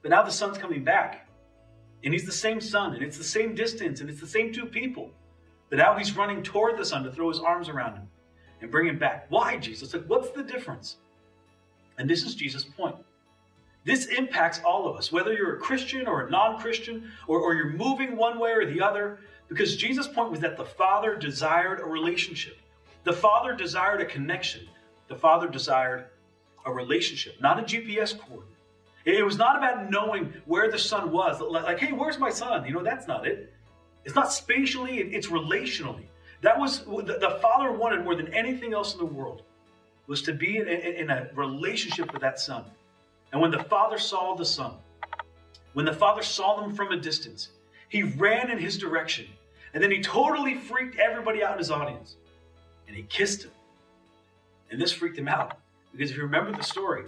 But 0.00 0.10
now 0.10 0.22
the 0.22 0.30
son's 0.30 0.56
coming 0.56 0.84
back. 0.84 1.28
And 2.02 2.14
he's 2.14 2.24
the 2.24 2.32
same 2.32 2.62
son, 2.62 2.94
and 2.94 3.02
it's 3.02 3.18
the 3.18 3.24
same 3.24 3.54
distance, 3.54 4.00
and 4.00 4.08
it's 4.08 4.20
the 4.22 4.26
same 4.26 4.54
two 4.54 4.64
people. 4.64 5.10
But 5.72 5.78
now 5.78 5.96
he's 5.96 6.14
running 6.14 6.42
toward 6.42 6.76
the 6.76 6.84
son 6.84 7.02
to 7.04 7.10
throw 7.10 7.30
his 7.30 7.40
arms 7.40 7.70
around 7.70 7.94
him 7.94 8.06
and 8.60 8.70
bring 8.70 8.86
him 8.86 8.98
back. 8.98 9.24
Why, 9.30 9.56
Jesus? 9.56 9.94
Like, 9.94 10.04
what's 10.04 10.28
the 10.28 10.42
difference? 10.42 10.96
And 11.96 12.10
this 12.10 12.24
is 12.24 12.34
Jesus' 12.34 12.64
point. 12.64 12.96
This 13.82 14.04
impacts 14.04 14.60
all 14.66 14.86
of 14.86 14.96
us, 14.96 15.10
whether 15.10 15.32
you're 15.32 15.56
a 15.56 15.58
Christian 15.58 16.06
or 16.06 16.26
a 16.26 16.30
non 16.30 16.60
Christian, 16.60 17.10
or, 17.26 17.40
or 17.40 17.54
you're 17.54 17.70
moving 17.70 18.18
one 18.18 18.38
way 18.38 18.50
or 18.50 18.70
the 18.70 18.82
other, 18.82 19.20
because 19.48 19.74
Jesus' 19.74 20.06
point 20.06 20.30
was 20.30 20.40
that 20.40 20.58
the 20.58 20.64
Father 20.66 21.16
desired 21.16 21.80
a 21.80 21.86
relationship. 21.86 22.58
The 23.04 23.14
Father 23.14 23.54
desired 23.54 24.02
a 24.02 24.04
connection. 24.04 24.68
The 25.08 25.16
Father 25.16 25.48
desired 25.48 26.04
a 26.66 26.70
relationship, 26.70 27.40
not 27.40 27.58
a 27.58 27.62
GPS 27.62 28.18
coordinate. 28.18 28.58
It 29.06 29.24
was 29.24 29.38
not 29.38 29.56
about 29.56 29.90
knowing 29.90 30.34
where 30.44 30.70
the 30.70 30.78
Son 30.78 31.10
was. 31.10 31.40
Like, 31.40 31.78
hey, 31.78 31.92
where's 31.92 32.18
my 32.18 32.28
son? 32.28 32.66
You 32.66 32.74
know, 32.74 32.82
that's 32.82 33.08
not 33.08 33.26
it. 33.26 33.54
It's 34.04 34.14
not 34.14 34.32
spatially, 34.32 34.98
it's 34.98 35.28
relationally. 35.28 36.06
That 36.40 36.58
was 36.58 36.84
the 36.84 37.38
Father 37.40 37.72
wanted 37.72 38.04
more 38.04 38.16
than 38.16 38.32
anything 38.34 38.74
else 38.74 38.94
in 38.94 38.98
the 38.98 39.06
world 39.06 39.42
was 40.08 40.22
to 40.22 40.32
be 40.32 40.58
in, 40.58 40.66
in, 40.66 40.94
in 40.96 41.10
a 41.10 41.28
relationship 41.34 42.12
with 42.12 42.22
that 42.22 42.38
Son. 42.38 42.64
And 43.32 43.40
when 43.40 43.50
the 43.50 43.64
father 43.64 43.98
saw 43.98 44.34
the 44.34 44.44
son, 44.44 44.74
when 45.72 45.86
the 45.86 45.92
father 45.92 46.22
saw 46.22 46.60
them 46.60 46.74
from 46.74 46.92
a 46.92 46.98
distance, 46.98 47.48
he 47.88 48.02
ran 48.02 48.50
in 48.50 48.58
his 48.58 48.76
direction. 48.76 49.26
And 49.74 49.82
then 49.82 49.90
he 49.90 50.02
totally 50.02 50.54
freaked 50.54 50.98
everybody 50.98 51.42
out 51.42 51.52
in 51.52 51.58
his 51.58 51.70
audience. 51.70 52.16
And 52.86 52.94
he 52.94 53.04
kissed 53.04 53.44
him. 53.44 53.52
And 54.70 54.80
this 54.80 54.92
freaked 54.92 55.18
him 55.18 55.28
out. 55.28 55.58
Because 55.92 56.10
if 56.10 56.16
you 56.16 56.24
remember 56.24 56.52
the 56.52 56.62
story, 56.62 57.04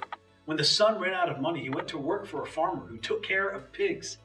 when 0.46 0.56
the 0.56 0.64
son 0.64 0.98
ran 0.98 1.12
out 1.12 1.28
of 1.28 1.40
money, 1.40 1.62
he 1.62 1.68
went 1.68 1.88
to 1.88 1.98
work 1.98 2.26
for 2.26 2.42
a 2.42 2.46
farmer 2.46 2.86
who 2.86 2.96
took 2.96 3.22
care 3.22 3.48
of 3.48 3.70
pigs. 3.72 4.18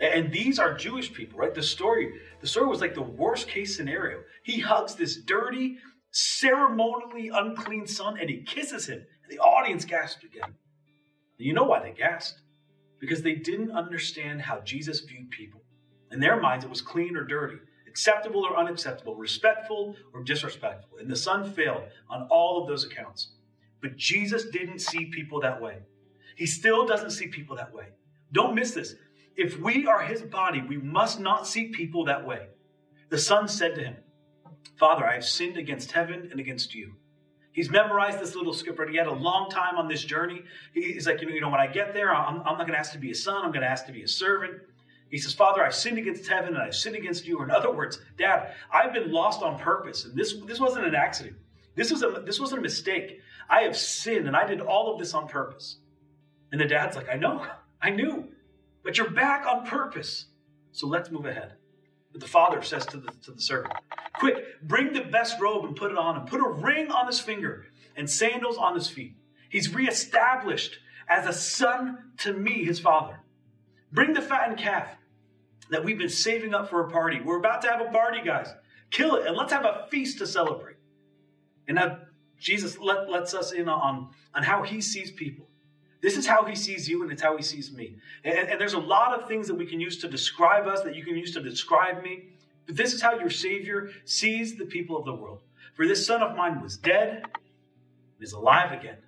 And 0.00 0.30
these 0.30 0.58
are 0.58 0.74
Jewish 0.74 1.12
people, 1.12 1.38
right? 1.38 1.54
The 1.54 1.62
story, 1.62 2.12
the 2.40 2.46
story 2.46 2.66
was 2.66 2.80
like 2.80 2.94
the 2.94 3.02
worst 3.02 3.48
case 3.48 3.76
scenario. 3.76 4.22
He 4.42 4.60
hugs 4.60 4.94
this 4.94 5.16
dirty, 5.16 5.78
ceremonially 6.10 7.30
unclean 7.32 7.86
son 7.86 8.18
and 8.18 8.28
he 8.28 8.42
kisses 8.42 8.86
him. 8.86 8.98
And 8.98 9.30
the 9.30 9.38
audience 9.38 9.84
gasped 9.84 10.24
again. 10.24 10.54
You 11.38 11.52
know 11.52 11.64
why 11.64 11.82
they 11.82 11.92
gasped? 11.92 12.40
Because 13.00 13.22
they 13.22 13.34
didn't 13.34 13.72
understand 13.72 14.42
how 14.42 14.60
Jesus 14.60 15.00
viewed 15.00 15.30
people. 15.30 15.62
In 16.10 16.20
their 16.20 16.40
minds, 16.40 16.64
it 16.64 16.70
was 16.70 16.80
clean 16.80 17.16
or 17.16 17.24
dirty, 17.24 17.58
acceptable 17.88 18.44
or 18.44 18.56
unacceptable, 18.56 19.16
respectful 19.16 19.96
or 20.14 20.22
disrespectful. 20.22 20.98
And 20.98 21.10
the 21.10 21.16
son 21.16 21.52
failed 21.52 21.82
on 22.08 22.26
all 22.30 22.62
of 22.62 22.68
those 22.68 22.84
accounts. 22.84 23.32
But 23.82 23.96
Jesus 23.96 24.46
didn't 24.46 24.78
see 24.78 25.06
people 25.06 25.40
that 25.40 25.60
way. 25.60 25.78
He 26.36 26.46
still 26.46 26.86
doesn't 26.86 27.10
see 27.10 27.28
people 27.28 27.56
that 27.56 27.72
way. 27.72 27.88
Don't 28.32 28.54
miss 28.54 28.72
this. 28.72 28.94
If 29.36 29.58
we 29.58 29.86
are 29.86 30.00
his 30.00 30.22
body, 30.22 30.62
we 30.66 30.78
must 30.78 31.20
not 31.20 31.46
see 31.46 31.68
people 31.68 32.04
that 32.06 32.26
way. 32.26 32.46
The 33.10 33.18
son 33.18 33.48
said 33.48 33.74
to 33.74 33.82
him, 33.82 33.96
Father, 34.78 35.06
I 35.06 35.14
have 35.14 35.24
sinned 35.24 35.56
against 35.56 35.92
heaven 35.92 36.28
and 36.30 36.40
against 36.40 36.74
you. 36.74 36.94
He's 37.52 37.70
memorized 37.70 38.18
this 38.18 38.34
little 38.34 38.52
scripture. 38.52 38.86
He 38.86 38.98
had 38.98 39.06
a 39.06 39.12
long 39.12 39.48
time 39.48 39.76
on 39.76 39.88
this 39.88 40.04
journey. 40.04 40.42
He's 40.74 41.06
like, 41.06 41.22
you 41.22 41.28
know, 41.28 41.34
you 41.34 41.40
know 41.40 41.48
when 41.48 41.60
I 41.60 41.66
get 41.66 41.94
there, 41.94 42.14
I'm, 42.14 42.40
I'm 42.40 42.58
not 42.58 42.66
going 42.66 42.72
to 42.72 42.78
ask 42.78 42.92
to 42.92 42.98
be 42.98 43.10
a 43.10 43.14
son. 43.14 43.44
I'm 43.44 43.50
going 43.50 43.62
to 43.62 43.68
ask 43.68 43.86
to 43.86 43.92
be 43.92 44.02
a 44.02 44.08
servant. 44.08 44.60
He 45.10 45.18
says, 45.18 45.32
Father, 45.32 45.64
I've 45.64 45.74
sinned 45.74 45.98
against 45.98 46.28
heaven 46.28 46.54
and 46.54 46.58
I've 46.58 46.74
sinned 46.74 46.96
against 46.96 47.26
you. 47.26 47.42
In 47.42 47.50
other 47.50 47.70
words, 47.70 48.00
Dad, 48.18 48.52
I've 48.70 48.92
been 48.92 49.10
lost 49.10 49.42
on 49.42 49.58
purpose. 49.58 50.04
And 50.04 50.14
this, 50.14 50.34
this 50.46 50.60
wasn't 50.60 50.86
an 50.86 50.94
accident. 50.94 51.36
This, 51.76 51.90
was 51.90 52.02
a, 52.02 52.22
this 52.26 52.40
wasn't 52.40 52.58
a 52.58 52.62
mistake. 52.62 53.20
I 53.48 53.62
have 53.62 53.76
sinned 53.76 54.26
and 54.26 54.36
I 54.36 54.46
did 54.46 54.60
all 54.60 54.92
of 54.92 54.98
this 54.98 55.14
on 55.14 55.28
purpose. 55.28 55.76
And 56.52 56.60
the 56.60 56.66
dad's 56.66 56.96
like, 56.96 57.08
I 57.08 57.16
know, 57.16 57.46
I 57.80 57.90
knew, 57.90 58.28
but 58.86 58.96
you're 58.96 59.10
back 59.10 59.44
on 59.46 59.66
purpose. 59.66 60.26
So 60.70 60.86
let's 60.86 61.10
move 61.10 61.26
ahead. 61.26 61.54
But 62.12 62.20
the 62.20 62.28
father 62.28 62.62
says 62.62 62.86
to 62.86 62.98
the, 62.98 63.10
to 63.24 63.32
the 63.32 63.40
servant, 63.42 63.74
Quick, 64.14 64.62
bring 64.62 64.92
the 64.92 65.00
best 65.00 65.40
robe 65.40 65.64
and 65.64 65.74
put 65.74 65.90
it 65.90 65.98
on 65.98 66.16
him. 66.16 66.24
Put 66.26 66.38
a 66.38 66.48
ring 66.48 66.92
on 66.92 67.08
his 67.08 67.18
finger 67.18 67.66
and 67.96 68.08
sandals 68.08 68.56
on 68.56 68.76
his 68.76 68.88
feet. 68.88 69.16
He's 69.48 69.74
reestablished 69.74 70.78
as 71.08 71.26
a 71.26 71.32
son 71.32 72.12
to 72.18 72.32
me, 72.32 72.64
his 72.64 72.78
father. 72.78 73.18
Bring 73.90 74.12
the 74.12 74.22
fattened 74.22 74.58
calf 74.58 74.88
that 75.70 75.84
we've 75.84 75.98
been 75.98 76.08
saving 76.08 76.54
up 76.54 76.70
for 76.70 76.80
a 76.86 76.88
party. 76.88 77.20
We're 77.20 77.38
about 77.38 77.62
to 77.62 77.68
have 77.68 77.80
a 77.80 77.90
party, 77.90 78.20
guys. 78.24 78.46
Kill 78.92 79.16
it 79.16 79.26
and 79.26 79.36
let's 79.36 79.52
have 79.52 79.64
a 79.64 79.88
feast 79.90 80.18
to 80.18 80.28
celebrate. 80.28 80.76
And 81.66 81.74
now 81.74 81.98
Jesus 82.38 82.78
let, 82.78 83.10
lets 83.10 83.34
us 83.34 83.50
in 83.50 83.68
on, 83.68 84.10
on 84.32 84.44
how 84.44 84.62
he 84.62 84.80
sees 84.80 85.10
people. 85.10 85.48
This 86.06 86.16
is 86.16 86.24
how 86.24 86.44
he 86.44 86.54
sees 86.54 86.88
you, 86.88 87.02
and 87.02 87.10
it's 87.10 87.20
how 87.20 87.36
he 87.36 87.42
sees 87.42 87.72
me. 87.72 87.96
And, 88.22 88.48
and, 88.48 88.60
there's 88.60 88.74
a 88.74 88.78
lot 88.78 89.20
of 89.20 89.26
things 89.26 89.48
that 89.48 89.56
we 89.56 89.66
can 89.66 89.80
use 89.80 89.98
to 89.98 90.08
describe 90.08 90.68
us, 90.68 90.82
that 90.82 90.94
you 90.94 91.04
can 91.04 91.16
use 91.16 91.32
to 91.32 91.40
describe 91.40 92.00
me. 92.00 92.28
But 92.64 92.76
this 92.76 92.94
is 92.94 93.02
how 93.02 93.18
your 93.18 93.28
Savior 93.28 93.90
sees 94.04 94.54
the 94.54 94.66
people 94.66 94.96
of 94.96 95.04
the 95.04 95.12
world. 95.12 95.40
For 95.74 95.84
this 95.84 96.06
son 96.06 96.22
of 96.22 96.36
mine 96.36 96.62
was 96.62 96.76
dead, 96.76 97.24
is 98.20 98.34
alive 98.34 98.70
again. 98.70 98.98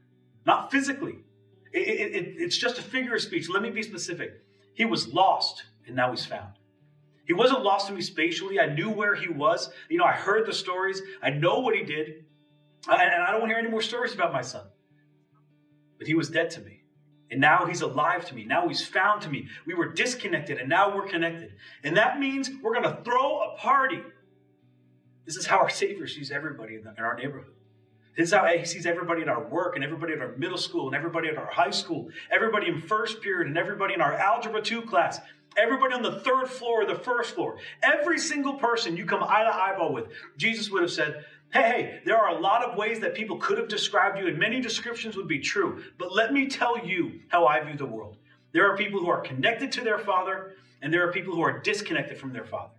Not 0.45 0.73
physically. 0.73 1.19
It, 1.73 1.87
it, 1.87 2.17
it, 2.17 2.35
it's 2.39 2.57
just 2.57 2.81
a 2.81 2.83
figure 2.83 3.15
of 3.15 3.23
speech. 3.23 3.49
Let 3.49 3.63
me 3.63 3.71
be 3.71 3.85
specific. 3.85 4.43
He 4.75 4.85
was 4.85 5.07
lost, 5.07 5.67
and 5.87 5.95
now 5.95 6.11
he's 6.11 6.27
found. 6.27 6.55
He 7.29 7.33
wasn't 7.33 7.63
lost 7.63 7.87
to 7.87 7.93
me 7.93 8.03
spatially. 8.03 8.59
I 8.59 8.75
knew 8.75 8.91
where 8.91 9.15
he 9.15 9.29
was. 9.29 9.71
You 9.89 9.99
know, 9.99 10.05
I 10.05 10.15
heard 10.15 10.47
the 10.47 10.53
stories. 10.53 11.01
I 11.23 11.31
know 11.31 11.61
what 11.61 11.77
he 11.77 11.85
did. 11.85 12.25
And 12.89 13.23
I 13.23 13.31
don't 13.31 13.43
want 13.43 13.51
to 13.51 13.55
hear 13.55 13.59
any 13.59 13.71
more 13.71 13.83
stories 13.83 14.15
about 14.15 14.33
my 14.33 14.43
son. 14.43 14.67
But 15.97 16.09
he 16.09 16.15
was 16.15 16.29
dead 16.29 16.51
to 16.51 16.61
me. 16.61 16.78
And 17.31 17.41
now 17.41 17.67
he's 17.67 17.83
alive 17.83 18.27
to 18.27 18.35
me. 18.35 18.45
Now 18.45 18.69
he's 18.69 18.85
found 18.85 19.23
to 19.23 19.29
me. 19.29 19.49
We 19.67 19.75
were 19.75 19.89
disconnected 19.89 20.59
and 20.59 20.69
now 20.69 20.95
we're 20.95 21.07
connected. 21.07 21.53
And 21.85 21.97
that 21.97 22.19
means 22.19 22.51
we're 22.63 22.73
going 22.73 22.85
to 22.85 23.03
throw 23.05 23.41
a 23.43 23.57
party. 23.59 24.01
This 25.27 25.37
is 25.37 25.47
how 25.47 25.59
our 25.59 25.69
Savior 25.69 26.07
sees 26.07 26.31
everybody 26.31 26.77
in, 26.77 26.85
the, 26.85 26.95
in 26.97 27.05
our 27.05 27.15
neighborhood. 27.15 27.53
This 28.17 28.31
is 28.31 28.35
how 28.35 28.47
he 28.47 28.65
sees 28.65 28.87
everybody 28.87 29.23
at 29.23 29.29
our 29.29 29.45
work 29.45 29.77
and 29.77 29.85
everybody 29.85 30.13
at 30.15 30.21
our 30.21 30.35
middle 30.37 30.59
school 30.59 30.87
and 30.87 30.97
everybody 30.97 31.29
at 31.29 31.37
our 31.37 31.51
high 31.51 31.71
school, 31.71 32.09
everybody 32.33 32.67
in 32.67 32.81
first 32.81 33.21
period 33.23 33.47
and 33.47 33.57
everybody 33.57 33.95
in 33.95 34.01
our 34.01 34.15
Algebra 34.15 34.61
2 34.61 34.83
class, 34.83 35.21
everybody 35.57 35.95
on 35.95 36.03
the 36.03 36.19
third 36.21 36.49
floor 36.49 36.83
or 36.83 36.87
the 36.87 36.97
first 36.97 37.35
floor. 37.35 37.59
Every 37.83 38.19
single 38.19 38.55
person 38.55 38.97
you 38.97 39.05
come 39.05 39.23
eye 39.23 39.45
to 39.45 39.55
eyeball 39.55 39.93
with, 39.93 40.07
Jesus 40.37 40.69
would 40.71 40.83
have 40.83 40.91
said, 40.91 41.25
Hey, 41.51 41.63
hey, 41.63 42.01
there 42.05 42.19
are 42.19 42.37
a 42.37 42.41
lot 42.41 42.63
of 42.63 42.77
ways 42.77 43.01
that 43.01 43.15
people 43.15 43.39
could 43.39 43.57
have 43.57 43.69
described 43.69 44.19
you, 44.19 44.29
and 44.29 44.39
many 44.39 44.61
descriptions 44.61 45.17
would 45.17 45.29
be 45.29 45.39
true. 45.39 45.83
But 45.99 46.15
let 46.15 46.33
me 46.33 46.47
tell 46.47 46.85
you 46.87 47.21
how 47.29 47.47
I 47.47 47.61
view 47.61 47.77
the 47.77 47.87
world. 47.87 48.19
There 48.53 48.71
are 48.71 48.77
people 48.77 49.01
who 49.01 49.09
are 49.09 49.23
connected 49.23 49.73
to 49.73 49.81
their 49.81 49.99
father, 49.99 50.53
and 50.83 50.93
there 50.93 51.09
are 51.09 51.13
people 51.13 51.35
who 51.35 51.41
are 51.41 51.59
disconnected 51.59 52.19
from 52.19 52.33
their 52.33 52.45
father. 52.45 52.75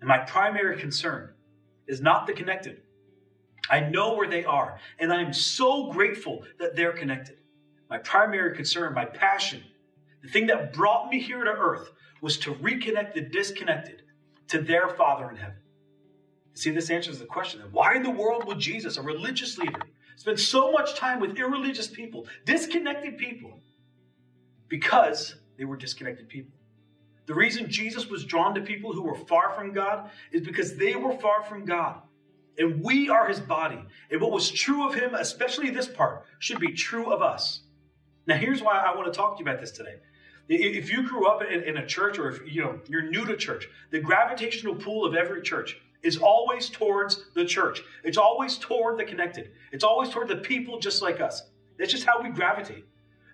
And 0.00 0.08
my 0.08 0.18
primary 0.18 0.78
concern 0.78 1.30
is 1.86 2.00
not 2.02 2.26
the 2.26 2.34
connected. 2.34 2.82
I 3.70 3.80
know 3.80 4.14
where 4.14 4.28
they 4.28 4.44
are, 4.44 4.78
and 4.98 5.12
I 5.12 5.22
am 5.22 5.32
so 5.32 5.90
grateful 5.90 6.44
that 6.58 6.76
they're 6.76 6.92
connected. 6.92 7.38
My 7.88 7.98
primary 7.98 8.54
concern, 8.54 8.92
my 8.94 9.06
passion, 9.06 9.62
the 10.22 10.28
thing 10.28 10.46
that 10.48 10.74
brought 10.74 11.08
me 11.08 11.20
here 11.20 11.42
to 11.42 11.50
earth 11.50 11.90
was 12.20 12.36
to 12.38 12.54
reconnect 12.54 13.14
the 13.14 13.22
disconnected 13.22 14.02
to 14.48 14.60
their 14.60 14.88
Father 14.88 15.30
in 15.30 15.36
heaven. 15.36 15.56
See, 16.58 16.70
this 16.70 16.90
answers 16.90 17.20
the 17.20 17.24
question 17.24 17.60
then 17.60 17.70
why 17.70 17.94
in 17.94 18.02
the 18.02 18.10
world 18.10 18.44
would 18.46 18.58
Jesus, 18.58 18.96
a 18.96 19.02
religious 19.02 19.58
leader, 19.58 19.78
spend 20.16 20.40
so 20.40 20.72
much 20.72 20.96
time 20.96 21.20
with 21.20 21.38
irreligious 21.38 21.86
people, 21.86 22.26
disconnected 22.44 23.16
people? 23.16 23.60
Because 24.66 25.36
they 25.56 25.64
were 25.64 25.76
disconnected 25.76 26.28
people. 26.28 26.58
The 27.26 27.34
reason 27.34 27.70
Jesus 27.70 28.08
was 28.08 28.24
drawn 28.24 28.56
to 28.56 28.60
people 28.60 28.92
who 28.92 29.02
were 29.02 29.14
far 29.14 29.52
from 29.54 29.72
God 29.72 30.10
is 30.32 30.40
because 30.42 30.76
they 30.76 30.96
were 30.96 31.16
far 31.18 31.44
from 31.44 31.64
God. 31.64 32.02
And 32.58 32.82
we 32.82 33.08
are 33.08 33.28
his 33.28 33.38
body. 33.38 33.78
And 34.10 34.20
what 34.20 34.32
was 34.32 34.50
true 34.50 34.88
of 34.88 34.96
him, 34.96 35.14
especially 35.14 35.70
this 35.70 35.86
part, 35.86 36.24
should 36.40 36.58
be 36.58 36.72
true 36.72 37.12
of 37.12 37.22
us. 37.22 37.60
Now, 38.26 38.34
here's 38.34 38.60
why 38.60 38.78
I 38.78 38.96
want 38.96 39.06
to 39.06 39.16
talk 39.16 39.36
to 39.38 39.44
you 39.44 39.48
about 39.48 39.60
this 39.60 39.70
today. 39.70 39.94
If 40.48 40.90
you 40.90 41.06
grew 41.06 41.28
up 41.28 41.40
in, 41.40 41.76
a 41.76 41.86
church 41.86 42.18
or 42.18 42.30
if 42.30 42.52
you 42.52 42.62
know 42.62 42.80
you're 42.88 43.08
new 43.08 43.24
to 43.26 43.36
church, 43.36 43.68
the 43.92 44.00
gravitational 44.00 44.74
pull 44.74 45.04
of 45.04 45.14
every 45.14 45.42
church 45.42 45.76
is 46.02 46.18
always 46.18 46.68
towards 46.68 47.24
the 47.34 47.44
church. 47.44 47.82
It's 48.04 48.18
always 48.18 48.56
toward 48.56 48.98
the 48.98 49.04
connected. 49.04 49.50
It's 49.72 49.84
always 49.84 50.10
toward 50.10 50.28
the 50.28 50.36
people 50.36 50.78
just 50.78 51.02
like 51.02 51.20
us. 51.20 51.42
That's 51.78 51.92
just 51.92 52.04
how 52.04 52.22
we 52.22 52.30
gravitate. 52.30 52.84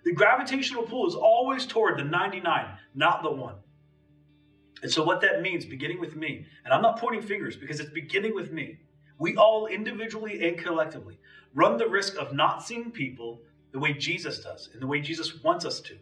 The 0.03 0.13
gravitational 0.13 0.83
pull 0.83 1.07
is 1.07 1.15
always 1.15 1.65
toward 1.65 1.97
the 1.97 2.03
99, 2.03 2.67
not 2.93 3.23
the 3.23 3.31
one. 3.31 3.55
And 4.83 4.91
so, 4.91 5.03
what 5.03 5.21
that 5.21 5.41
means, 5.41 5.65
beginning 5.65 5.99
with 5.99 6.15
me, 6.15 6.45
and 6.63 6.73
I'm 6.73 6.81
not 6.81 6.99
pointing 6.99 7.21
fingers 7.21 7.55
because 7.55 7.79
it's 7.79 7.89
beginning 7.89 8.35
with 8.35 8.51
me, 8.51 8.79
we 9.17 9.35
all 9.35 9.67
individually 9.67 10.47
and 10.47 10.57
collectively 10.57 11.19
run 11.53 11.77
the 11.77 11.87
risk 11.87 12.17
of 12.17 12.33
not 12.33 12.61
seeing 12.61 12.91
people 12.91 13.41
the 13.71 13.79
way 13.79 13.93
Jesus 13.93 14.39
does 14.39 14.69
and 14.73 14.81
the 14.81 14.87
way 14.87 14.99
Jesus 14.99 15.41
wants 15.43 15.65
us 15.65 15.79
to. 15.81 15.97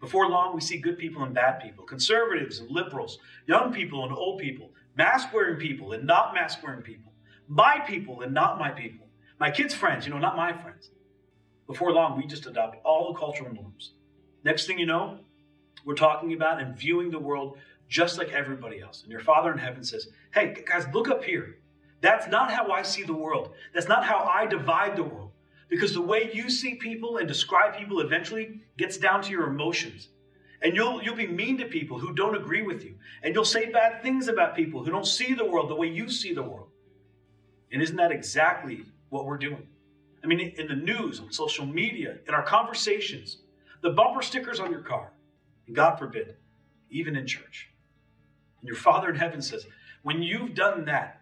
Before 0.00 0.28
long, 0.28 0.54
we 0.54 0.60
see 0.60 0.78
good 0.78 0.98
people 0.98 1.22
and 1.22 1.34
bad 1.34 1.60
people, 1.60 1.84
conservatives 1.84 2.60
and 2.60 2.70
liberals, 2.70 3.18
young 3.46 3.72
people 3.72 4.04
and 4.04 4.12
old 4.12 4.40
people, 4.40 4.70
mask 4.98 5.32
wearing 5.32 5.56
people 5.56 5.92
and 5.92 6.04
not 6.04 6.34
mask 6.34 6.62
wearing 6.62 6.82
people, 6.82 7.12
my 7.46 7.78
people 7.86 8.20
and 8.20 8.34
not 8.34 8.58
my 8.58 8.70
people, 8.70 9.06
my 9.38 9.50
kids' 9.50 9.72
friends, 9.72 10.04
you 10.04 10.12
know, 10.12 10.18
not 10.18 10.36
my 10.36 10.52
friends. 10.52 10.90
Before 11.68 11.92
long, 11.92 12.18
we 12.18 12.26
just 12.26 12.46
adopt 12.46 12.84
all 12.84 13.12
the 13.12 13.18
cultural 13.18 13.54
norms. 13.54 13.92
Next 14.44 14.66
thing 14.66 14.78
you 14.78 14.86
know, 14.86 15.20
we're 15.84 15.94
talking 15.94 16.32
about 16.32 16.60
and 16.60 16.76
viewing 16.76 17.10
the 17.10 17.18
world 17.18 17.58
just 17.88 18.18
like 18.18 18.32
everybody 18.32 18.80
else. 18.80 19.02
And 19.02 19.12
your 19.12 19.20
Father 19.20 19.52
in 19.52 19.58
heaven 19.58 19.84
says, 19.84 20.08
Hey, 20.34 20.54
guys, 20.66 20.86
look 20.92 21.08
up 21.08 21.24
here. 21.24 21.58
That's 22.00 22.28
not 22.28 22.50
how 22.50 22.70
I 22.70 22.82
see 22.82 23.04
the 23.04 23.14
world. 23.14 23.54
That's 23.72 23.88
not 23.88 24.04
how 24.04 24.24
I 24.24 24.46
divide 24.46 24.96
the 24.96 25.04
world. 25.04 25.30
Because 25.68 25.94
the 25.94 26.02
way 26.02 26.30
you 26.32 26.50
see 26.50 26.74
people 26.74 27.18
and 27.18 27.28
describe 27.28 27.76
people 27.76 28.00
eventually 28.00 28.60
gets 28.76 28.96
down 28.96 29.22
to 29.22 29.30
your 29.30 29.48
emotions. 29.48 30.08
And 30.62 30.74
you'll, 30.74 31.02
you'll 31.02 31.14
be 31.14 31.26
mean 31.26 31.58
to 31.58 31.66
people 31.66 31.98
who 31.98 32.12
don't 32.12 32.36
agree 32.36 32.62
with 32.62 32.84
you. 32.84 32.94
And 33.22 33.34
you'll 33.34 33.44
say 33.44 33.70
bad 33.70 34.02
things 34.02 34.28
about 34.28 34.56
people 34.56 34.82
who 34.82 34.90
don't 34.90 35.06
see 35.06 35.34
the 35.34 35.44
world 35.44 35.70
the 35.70 35.76
way 35.76 35.86
you 35.86 36.10
see 36.10 36.32
the 36.34 36.42
world. 36.42 36.68
And 37.70 37.80
isn't 37.80 37.96
that 37.96 38.10
exactly 38.10 38.84
what 39.10 39.24
we're 39.24 39.38
doing? 39.38 39.66
I 40.22 40.26
mean, 40.26 40.40
in 40.40 40.66
the 40.66 40.74
news, 40.74 41.20
on 41.20 41.30
social 41.30 41.64
media, 41.64 42.16
in 42.26 42.34
our 42.34 42.42
conversations, 42.42 43.38
the 43.82 43.90
bumper 43.90 44.22
stickers 44.22 44.58
on 44.58 44.70
your 44.72 44.80
car, 44.80 45.12
and 45.66 45.76
God 45.76 45.96
forbid, 45.96 46.34
even 46.90 47.14
in 47.14 47.26
church. 47.26 47.70
And 48.60 48.66
your 48.66 48.76
Father 48.76 49.10
in 49.10 49.14
heaven 49.14 49.40
says, 49.40 49.66
when 50.02 50.22
you've 50.22 50.54
done 50.54 50.84
that, 50.86 51.20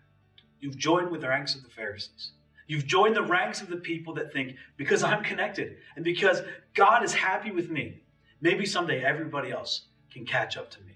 you've 0.61 0.79
joined 0.79 1.11
with 1.11 1.20
the 1.20 1.29
ranks 1.29 1.55
of 1.55 1.62
the 1.62 1.68
Pharisees. 1.68 2.33
You've 2.66 2.87
joined 2.87 3.14
the 3.14 3.22
ranks 3.22 3.61
of 3.61 3.68
the 3.68 3.77
people 3.77 4.14
that 4.14 4.33
think, 4.33 4.57
because 4.77 5.03
I'm 5.03 5.22
connected 5.22 5.77
and 5.94 6.05
because 6.05 6.40
God 6.75 7.05
is 7.05 7.12
happy 7.12 7.51
with 7.51 7.70
me, 7.70 8.01
Maybe 8.40 8.66
someday 8.66 9.03
everybody 9.03 9.51
else 9.51 9.83
can 10.12 10.27
catch 10.27 10.57
up 10.57 10.70
to 10.72 10.81
me. 10.83 10.92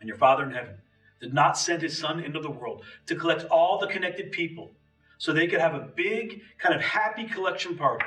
And 0.00 0.08
your 0.08 0.18
Father 0.18 0.44
in 0.44 0.50
heaven 0.50 0.76
did 1.20 1.32
not 1.32 1.56
send 1.56 1.82
his 1.82 1.96
Son 1.96 2.20
into 2.20 2.40
the 2.40 2.50
world 2.50 2.84
to 3.06 3.14
collect 3.14 3.44
all 3.44 3.78
the 3.78 3.86
connected 3.86 4.32
people 4.32 4.72
so 5.18 5.32
they 5.32 5.46
could 5.46 5.60
have 5.60 5.74
a 5.74 5.88
big, 5.94 6.42
kind 6.58 6.74
of 6.74 6.80
happy 6.80 7.24
collection 7.24 7.76
party. 7.76 8.04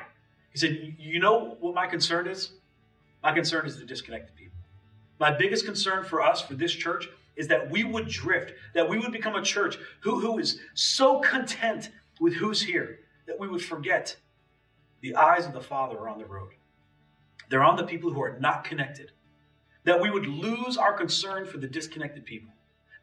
He 0.52 0.58
said, 0.58 0.96
You 1.00 1.20
know 1.20 1.56
what 1.60 1.74
my 1.74 1.88
concern 1.88 2.28
is? 2.28 2.52
My 3.24 3.34
concern 3.34 3.66
is 3.66 3.80
the 3.80 3.86
disconnected 3.86 4.36
people. 4.36 4.58
My 5.20 5.32
biggest 5.32 5.66
concern 5.66 6.04
for 6.04 6.22
us, 6.22 6.42
for 6.42 6.56
this 6.56 6.74
church, 6.74 7.08
is 7.36 7.48
that 7.48 7.72
we 7.72 7.84
would 7.84 8.08
drift, 8.08 8.54
that 8.74 8.88
we 8.88 9.00
would 9.00 9.12
become 9.12 9.36
a 9.36 9.42
church 9.42 9.78
who, 10.02 10.20
who 10.20 10.38
is 10.38 10.60
so 10.74 11.20
content 11.22 11.90
with 12.20 12.34
who's 12.34 12.62
here 12.62 13.00
that 13.28 13.40
we 13.40 13.48
would 13.48 13.64
forget 13.64 14.16
the 15.02 15.16
eyes 15.16 15.46
of 15.46 15.54
the 15.54 15.62
Father 15.62 15.98
are 15.98 16.10
on 16.10 16.18
the 16.18 16.26
road. 16.26 16.52
They're 17.50 17.64
on 17.64 17.78
the 17.78 17.84
people 17.84 18.12
who 18.12 18.22
are 18.22 18.38
not 18.40 18.64
connected. 18.64 19.12
That 19.84 20.02
we 20.02 20.10
would 20.10 20.26
lose 20.26 20.78
our 20.78 20.94
concern 20.94 21.46
for 21.46 21.58
the 21.58 21.68
disconnected 21.68 22.26
people, 22.26 22.52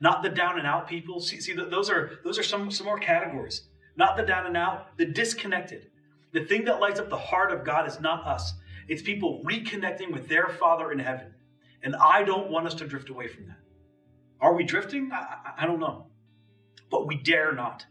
not 0.00 0.22
the 0.22 0.28
down 0.28 0.58
and 0.58 0.66
out 0.66 0.88
people. 0.88 1.20
See, 1.20 1.40
see 1.40 1.52
those 1.52 1.88
are 1.88 2.18
those 2.24 2.38
are 2.38 2.42
some, 2.42 2.70
some 2.70 2.86
more 2.86 2.98
categories. 2.98 3.62
Not 3.96 4.16
the 4.16 4.24
down 4.24 4.46
and 4.46 4.56
out, 4.56 4.96
the 4.96 5.04
disconnected. 5.04 5.90
The 6.32 6.44
thing 6.44 6.64
that 6.64 6.80
lights 6.80 6.98
up 6.98 7.08
the 7.08 7.16
heart 7.16 7.52
of 7.52 7.64
God 7.64 7.86
is 7.86 8.00
not 8.00 8.26
us. 8.26 8.54
It's 8.88 9.02
people 9.02 9.42
reconnecting 9.44 10.12
with 10.12 10.28
their 10.28 10.48
Father 10.48 10.90
in 10.90 10.98
heaven. 10.98 11.34
And 11.82 11.94
I 11.96 12.24
don't 12.24 12.50
want 12.50 12.66
us 12.66 12.74
to 12.74 12.86
drift 12.86 13.10
away 13.10 13.28
from 13.28 13.46
that. 13.46 13.58
Are 14.40 14.54
we 14.54 14.64
drifting? 14.64 15.10
I, 15.12 15.16
I, 15.16 15.52
I 15.58 15.66
don't 15.66 15.80
know. 15.80 16.06
But 16.90 17.06
we 17.06 17.16
dare 17.16 17.52
not. 17.52 17.86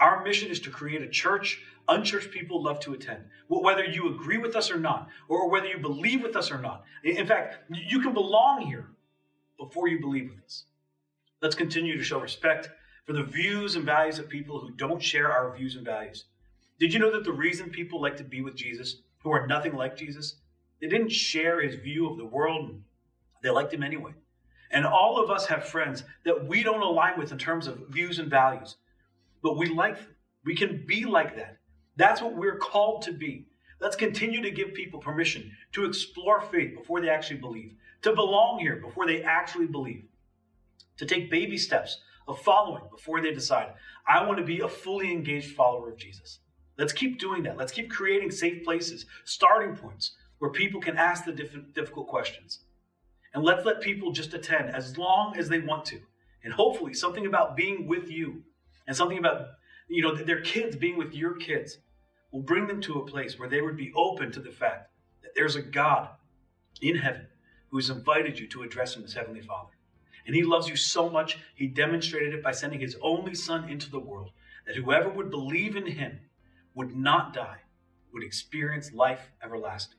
Our 0.00 0.22
mission 0.22 0.50
is 0.50 0.60
to 0.60 0.70
create 0.70 1.02
a 1.02 1.08
church 1.08 1.60
unchurched 1.88 2.30
people 2.30 2.62
love 2.62 2.80
to 2.80 2.94
attend, 2.94 3.24
whether 3.48 3.84
you 3.84 4.14
agree 4.14 4.38
with 4.38 4.56
us 4.56 4.70
or 4.70 4.78
not, 4.78 5.08
or 5.28 5.48
whether 5.50 5.66
you 5.66 5.78
believe 5.78 6.22
with 6.22 6.36
us 6.36 6.50
or 6.50 6.58
not. 6.58 6.84
In 7.04 7.26
fact, 7.26 7.58
you 7.70 8.00
can 8.00 8.14
belong 8.14 8.62
here 8.62 8.88
before 9.58 9.88
you 9.88 10.00
believe 10.00 10.30
with 10.30 10.44
us. 10.44 10.64
Let's 11.40 11.54
continue 11.54 11.96
to 11.96 12.04
show 12.04 12.20
respect 12.20 12.70
for 13.04 13.12
the 13.12 13.24
views 13.24 13.74
and 13.74 13.84
values 13.84 14.18
of 14.18 14.28
people 14.28 14.60
who 14.60 14.70
don't 14.70 15.02
share 15.02 15.30
our 15.32 15.54
views 15.56 15.76
and 15.76 15.84
values. 15.84 16.24
Did 16.78 16.92
you 16.92 17.00
know 17.00 17.12
that 17.12 17.24
the 17.24 17.32
reason 17.32 17.70
people 17.70 18.00
like 18.00 18.16
to 18.16 18.24
be 18.24 18.42
with 18.42 18.54
Jesus, 18.54 18.96
who 19.22 19.30
are 19.30 19.46
nothing 19.46 19.74
like 19.74 19.96
Jesus, 19.96 20.36
they 20.80 20.88
didn't 20.88 21.12
share 21.12 21.60
his 21.60 21.76
view 21.76 22.08
of 22.08 22.16
the 22.16 22.24
world, 22.24 22.80
they 23.42 23.50
liked 23.50 23.72
him 23.72 23.82
anyway. 23.82 24.12
And 24.70 24.86
all 24.86 25.22
of 25.22 25.30
us 25.30 25.46
have 25.46 25.64
friends 25.64 26.02
that 26.24 26.46
we 26.46 26.62
don't 26.62 26.80
align 26.80 27.18
with 27.18 27.30
in 27.30 27.38
terms 27.38 27.66
of 27.66 27.88
views 27.88 28.18
and 28.18 28.30
values, 28.30 28.76
but 29.42 29.58
we 29.58 29.66
like 29.66 29.98
them. 29.98 30.14
We 30.44 30.56
can 30.56 30.84
be 30.86 31.04
like 31.04 31.36
that. 31.36 31.58
That's 31.96 32.22
what 32.22 32.36
we're 32.36 32.58
called 32.58 33.02
to 33.02 33.12
be. 33.12 33.46
Let's 33.80 33.96
continue 33.96 34.40
to 34.42 34.50
give 34.50 34.74
people 34.74 35.00
permission 35.00 35.50
to 35.72 35.84
explore 35.84 36.40
faith 36.40 36.76
before 36.76 37.00
they 37.00 37.08
actually 37.08 37.40
believe, 37.40 37.74
to 38.02 38.14
belong 38.14 38.60
here 38.60 38.76
before 38.76 39.06
they 39.06 39.22
actually 39.22 39.66
believe, 39.66 40.04
to 40.98 41.06
take 41.06 41.30
baby 41.30 41.58
steps 41.58 42.00
of 42.28 42.40
following 42.40 42.84
before 42.90 43.20
they 43.20 43.32
decide, 43.32 43.74
I 44.06 44.24
want 44.24 44.38
to 44.38 44.44
be 44.44 44.60
a 44.60 44.68
fully 44.68 45.10
engaged 45.10 45.54
follower 45.56 45.90
of 45.90 45.96
Jesus. 45.98 46.38
Let's 46.78 46.92
keep 46.92 47.18
doing 47.18 47.42
that. 47.42 47.56
Let's 47.56 47.72
keep 47.72 47.90
creating 47.90 48.30
safe 48.30 48.64
places, 48.64 49.06
starting 49.24 49.76
points 49.76 50.12
where 50.38 50.50
people 50.50 50.80
can 50.80 50.96
ask 50.96 51.24
the 51.24 51.32
difficult 51.32 52.08
questions. 52.08 52.60
And 53.34 53.44
let's 53.44 53.64
let 53.64 53.80
people 53.80 54.12
just 54.12 54.34
attend 54.34 54.74
as 54.74 54.96
long 54.98 55.36
as 55.36 55.48
they 55.48 55.60
want 55.60 55.84
to. 55.86 56.00
And 56.44 56.52
hopefully, 56.52 56.94
something 56.94 57.26
about 57.26 57.56
being 57.56 57.86
with 57.86 58.10
you 58.10 58.42
and 58.86 58.96
something 58.96 59.18
about 59.18 59.48
you 59.94 60.02
know, 60.02 60.14
their 60.14 60.40
kids 60.40 60.76
being 60.76 60.96
with 60.96 61.14
your 61.14 61.34
kids 61.34 61.78
will 62.30 62.40
bring 62.40 62.66
them 62.66 62.80
to 62.82 62.98
a 62.98 63.06
place 63.06 63.38
where 63.38 63.48
they 63.48 63.60
would 63.60 63.76
be 63.76 63.92
open 63.94 64.32
to 64.32 64.40
the 64.40 64.50
fact 64.50 64.90
that 65.22 65.34
there's 65.34 65.56
a 65.56 65.62
God 65.62 66.08
in 66.80 66.96
heaven 66.96 67.26
who 67.70 67.78
has 67.78 67.90
invited 67.90 68.38
you 68.38 68.46
to 68.48 68.62
address 68.62 68.96
him 68.96 69.04
as 69.04 69.12
Heavenly 69.12 69.40
Father. 69.40 69.72
And 70.26 70.34
he 70.34 70.44
loves 70.44 70.68
you 70.68 70.76
so 70.76 71.10
much, 71.10 71.38
he 71.54 71.66
demonstrated 71.66 72.34
it 72.34 72.42
by 72.42 72.52
sending 72.52 72.80
his 72.80 72.96
only 73.02 73.34
Son 73.34 73.68
into 73.68 73.90
the 73.90 73.98
world, 73.98 74.30
that 74.66 74.76
whoever 74.76 75.08
would 75.08 75.30
believe 75.30 75.76
in 75.76 75.86
him 75.86 76.20
would 76.74 76.96
not 76.96 77.34
die, 77.34 77.58
would 78.12 78.22
experience 78.22 78.92
life 78.92 79.30
everlasting. 79.42 79.98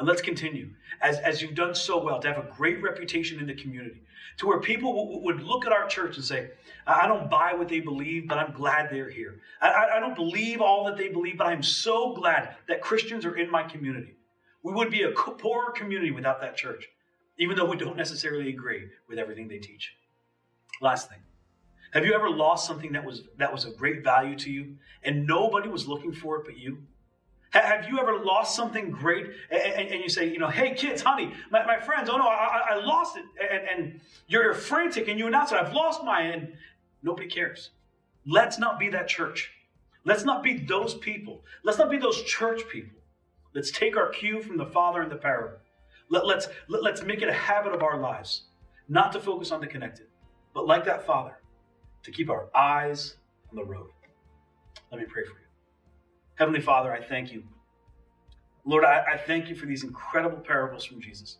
And 0.00 0.08
let's 0.08 0.22
continue, 0.22 0.70
as, 1.02 1.18
as 1.18 1.42
you've 1.42 1.54
done 1.54 1.74
so 1.74 2.02
well, 2.02 2.20
to 2.20 2.28
have 2.32 2.38
a 2.38 2.48
great 2.56 2.82
reputation 2.82 3.38
in 3.38 3.46
the 3.46 3.52
community, 3.52 4.00
to 4.38 4.46
where 4.46 4.58
people 4.58 4.94
w- 4.96 5.20
would 5.26 5.42
look 5.42 5.66
at 5.66 5.72
our 5.72 5.86
church 5.88 6.16
and 6.16 6.24
say, 6.24 6.52
I 6.86 7.06
don't 7.06 7.28
buy 7.28 7.52
what 7.52 7.68
they 7.68 7.80
believe, 7.80 8.26
but 8.26 8.38
I'm 8.38 8.54
glad 8.54 8.88
they're 8.90 9.10
here. 9.10 9.42
I, 9.60 9.88
I 9.96 10.00
don't 10.00 10.16
believe 10.16 10.62
all 10.62 10.86
that 10.86 10.96
they 10.96 11.08
believe, 11.08 11.36
but 11.36 11.48
I'm 11.48 11.62
so 11.62 12.14
glad 12.14 12.54
that 12.66 12.80
Christians 12.80 13.26
are 13.26 13.36
in 13.36 13.50
my 13.50 13.62
community. 13.62 14.14
We 14.62 14.72
would 14.72 14.90
be 14.90 15.02
a 15.02 15.10
poorer 15.10 15.70
community 15.72 16.12
without 16.12 16.40
that 16.40 16.56
church, 16.56 16.88
even 17.36 17.54
though 17.54 17.66
we 17.66 17.76
don't 17.76 17.98
necessarily 17.98 18.48
agree 18.48 18.88
with 19.06 19.18
everything 19.18 19.48
they 19.48 19.58
teach. 19.58 19.92
Last 20.80 21.10
thing. 21.10 21.18
Have 21.92 22.06
you 22.06 22.14
ever 22.14 22.30
lost 22.30 22.66
something 22.66 22.92
that 22.92 23.04
was 23.04 23.24
that 23.36 23.52
was 23.52 23.66
of 23.66 23.76
great 23.76 24.02
value 24.02 24.38
to 24.38 24.50
you 24.50 24.76
and 25.02 25.26
nobody 25.26 25.68
was 25.68 25.86
looking 25.86 26.14
for 26.14 26.38
it 26.38 26.46
but 26.46 26.56
you? 26.56 26.84
Have 27.50 27.88
you 27.88 27.98
ever 27.98 28.24
lost 28.24 28.54
something 28.54 28.90
great 28.90 29.26
and, 29.50 29.90
you 29.90 30.08
say, 30.08 30.30
you 30.30 30.38
know, 30.38 30.48
hey 30.48 30.74
kids, 30.74 31.02
honey, 31.02 31.32
my, 31.50 31.64
my 31.66 31.78
friends, 31.80 32.08
oh 32.08 32.16
no, 32.16 32.28
I, 32.28 32.60
I 32.70 32.84
lost 32.84 33.16
it. 33.16 33.24
And, 33.40 33.68
and, 33.68 34.00
you're 34.28 34.54
frantic 34.54 35.08
and 35.08 35.18
you 35.18 35.26
announce 35.26 35.50
it, 35.50 35.58
I've 35.58 35.72
lost 35.72 36.04
mine, 36.04 36.30
and 36.30 36.52
nobody 37.02 37.28
cares. 37.28 37.70
Let's 38.24 38.58
not 38.58 38.78
be 38.78 38.88
that 38.90 39.08
church. 39.08 39.50
Let's 40.04 40.24
not 40.24 40.44
be 40.44 40.58
those 40.58 40.94
people. 40.94 41.42
Let's 41.64 41.78
not 41.78 41.90
be 41.90 41.98
those 41.98 42.22
church 42.22 42.62
people. 42.68 42.96
Let's 43.52 43.72
take 43.72 43.96
our 43.96 44.10
cue 44.10 44.40
from 44.40 44.56
the 44.56 44.66
Father 44.66 45.02
and 45.02 45.10
the 45.10 45.16
parable. 45.16 45.58
Let, 46.08 46.26
let's, 46.26 46.46
let, 46.68 46.84
let's 46.84 47.02
make 47.02 47.22
it 47.22 47.28
a 47.28 47.32
habit 47.32 47.72
of 47.72 47.82
our 47.82 47.98
lives 47.98 48.44
not 48.88 49.12
to 49.12 49.20
focus 49.20 49.50
on 49.50 49.60
the 49.60 49.66
connected, 49.66 50.06
but 50.54 50.68
like 50.68 50.84
that 50.84 51.04
Father, 51.04 51.40
to 52.04 52.12
keep 52.12 52.30
our 52.30 52.48
eyes 52.54 53.16
on 53.50 53.56
the 53.56 53.64
road. 53.64 53.90
Let 54.92 55.00
me 55.00 55.06
pray 55.08 55.24
for 55.24 55.30
you. 55.30 55.49
Heavenly 56.40 56.62
Father, 56.62 56.90
I 56.90 57.02
thank 57.02 57.34
you. 57.34 57.42
Lord, 58.64 58.82
I, 58.82 59.04
I 59.12 59.18
thank 59.18 59.50
you 59.50 59.54
for 59.54 59.66
these 59.66 59.84
incredible 59.84 60.38
parables 60.38 60.86
from 60.86 60.98
Jesus. 60.98 61.36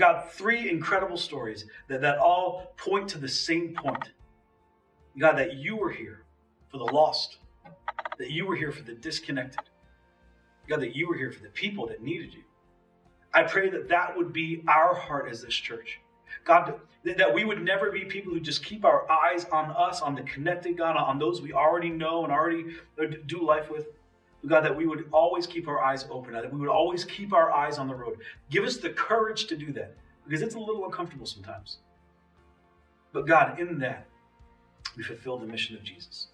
God, 0.00 0.28
three 0.32 0.68
incredible 0.68 1.16
stories 1.16 1.64
that, 1.86 2.00
that 2.00 2.18
all 2.18 2.74
point 2.76 3.08
to 3.10 3.18
the 3.18 3.28
same 3.28 3.72
point. 3.72 4.10
God, 5.16 5.38
that 5.38 5.54
you 5.54 5.76
were 5.76 5.92
here 5.92 6.24
for 6.72 6.78
the 6.78 6.86
lost, 6.86 7.38
that 8.18 8.32
you 8.32 8.46
were 8.46 8.56
here 8.56 8.72
for 8.72 8.82
the 8.82 8.94
disconnected. 8.94 9.60
God, 10.68 10.80
that 10.80 10.96
you 10.96 11.06
were 11.06 11.16
here 11.16 11.30
for 11.30 11.44
the 11.44 11.50
people 11.50 11.86
that 11.86 12.02
needed 12.02 12.34
you. 12.34 12.42
I 13.32 13.44
pray 13.44 13.70
that 13.70 13.88
that 13.90 14.16
would 14.16 14.32
be 14.32 14.64
our 14.66 14.92
heart 14.92 15.28
as 15.30 15.40
this 15.40 15.54
church. 15.54 16.00
God, 16.44 16.80
that 17.04 17.32
we 17.32 17.44
would 17.44 17.62
never 17.62 17.92
be 17.92 18.04
people 18.04 18.32
who 18.32 18.40
just 18.40 18.64
keep 18.64 18.84
our 18.84 19.08
eyes 19.08 19.44
on 19.52 19.70
us, 19.70 20.00
on 20.00 20.16
the 20.16 20.22
connected 20.22 20.76
God, 20.76 20.96
on 20.96 21.20
those 21.20 21.40
we 21.40 21.52
already 21.52 21.90
know 21.90 22.24
and 22.24 22.32
already 22.32 22.74
do 23.26 23.46
life 23.46 23.70
with. 23.70 23.86
God, 24.48 24.64
that 24.64 24.76
we 24.76 24.86
would 24.86 25.08
always 25.12 25.46
keep 25.46 25.68
our 25.68 25.82
eyes 25.82 26.06
open, 26.10 26.32
that 26.32 26.52
we 26.52 26.60
would 26.60 26.68
always 26.68 27.04
keep 27.04 27.32
our 27.32 27.50
eyes 27.50 27.78
on 27.78 27.88
the 27.88 27.94
road. 27.94 28.18
Give 28.50 28.64
us 28.64 28.76
the 28.76 28.90
courage 28.90 29.46
to 29.46 29.56
do 29.56 29.72
that 29.72 29.94
because 30.24 30.42
it's 30.42 30.54
a 30.54 30.58
little 30.58 30.84
uncomfortable 30.84 31.26
sometimes. 31.26 31.78
But 33.12 33.26
God, 33.26 33.58
in 33.58 33.78
that, 33.78 34.06
we 34.96 35.02
fulfill 35.02 35.38
the 35.38 35.46
mission 35.46 35.76
of 35.76 35.82
Jesus 35.82 36.28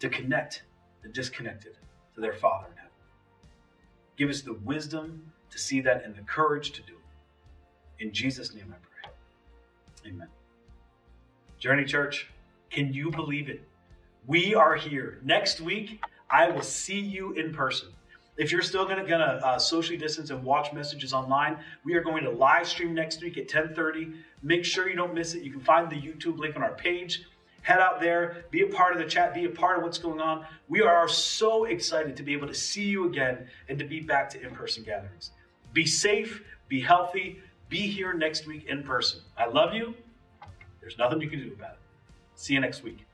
to 0.00 0.08
connect 0.08 0.62
the 1.02 1.08
disconnected 1.08 1.76
to 2.14 2.20
their 2.20 2.32
Father 2.32 2.66
in 2.70 2.76
heaven. 2.76 2.90
Give 4.16 4.30
us 4.30 4.42
the 4.42 4.54
wisdom 4.54 5.32
to 5.50 5.58
see 5.58 5.80
that 5.82 6.04
and 6.04 6.14
the 6.14 6.22
courage 6.22 6.72
to 6.72 6.82
do 6.82 6.94
it. 6.94 8.04
In 8.04 8.12
Jesus' 8.12 8.54
name 8.54 8.74
I 8.74 8.78
pray. 8.78 10.12
Amen. 10.12 10.28
Journey 11.58 11.84
Church, 11.84 12.28
can 12.70 12.92
you 12.92 13.10
believe 13.10 13.48
it? 13.48 13.62
We 14.26 14.54
are 14.54 14.74
here. 14.74 15.20
Next 15.22 15.60
week, 15.60 16.00
I 16.30 16.50
will 16.50 16.62
see 16.62 17.00
you 17.00 17.32
in 17.32 17.52
person. 17.52 17.88
If 18.36 18.52
you're 18.52 18.62
still 18.62 18.84
gonna, 18.84 19.06
gonna 19.06 19.40
uh, 19.42 19.58
socially 19.58 19.96
distance 19.96 20.30
and 20.30 20.44
watch 20.44 20.72
messages 20.72 21.12
online, 21.12 21.58
we 21.84 21.94
are 21.94 22.02
going 22.02 22.24
to 22.24 22.30
live 22.30 22.68
stream 22.68 22.94
next 22.94 23.22
week 23.22 23.38
at 23.38 23.48
10:30. 23.48 24.14
Make 24.42 24.64
sure 24.64 24.88
you 24.88 24.96
don't 24.96 25.14
miss 25.14 25.34
it. 25.34 25.42
You 25.42 25.50
can 25.50 25.60
find 25.60 25.90
the 25.90 25.96
YouTube 25.96 26.38
link 26.38 26.56
on 26.56 26.62
our 26.62 26.74
page. 26.74 27.24
Head 27.62 27.80
out 27.80 28.00
there, 28.00 28.44
be 28.50 28.62
a 28.62 28.66
part 28.66 28.92
of 28.92 28.98
the 28.98 29.08
chat, 29.08 29.34
be 29.34 29.44
a 29.44 29.50
part 29.50 29.78
of 29.78 29.82
what's 29.82 29.98
going 29.98 30.20
on. 30.20 30.46
We 30.68 30.82
are 30.82 31.08
so 31.08 31.64
excited 31.64 32.16
to 32.16 32.22
be 32.22 32.32
able 32.32 32.46
to 32.46 32.54
see 32.54 32.84
you 32.84 33.08
again 33.08 33.48
and 33.68 33.76
to 33.78 33.84
be 33.84 34.00
back 34.00 34.30
to 34.30 34.40
in-person 34.40 34.84
gatherings. 34.84 35.32
Be 35.72 35.84
safe, 35.84 36.44
be 36.68 36.80
healthy, 36.80 37.40
be 37.68 37.78
here 37.78 38.14
next 38.14 38.46
week 38.46 38.66
in 38.68 38.84
person. 38.84 39.20
I 39.36 39.46
love 39.46 39.74
you. 39.74 39.94
There's 40.80 40.96
nothing 40.96 41.20
you 41.20 41.28
can 41.28 41.40
do 41.40 41.52
about 41.54 41.72
it. 41.72 41.78
See 42.36 42.54
you 42.54 42.60
next 42.60 42.84
week. 42.84 43.05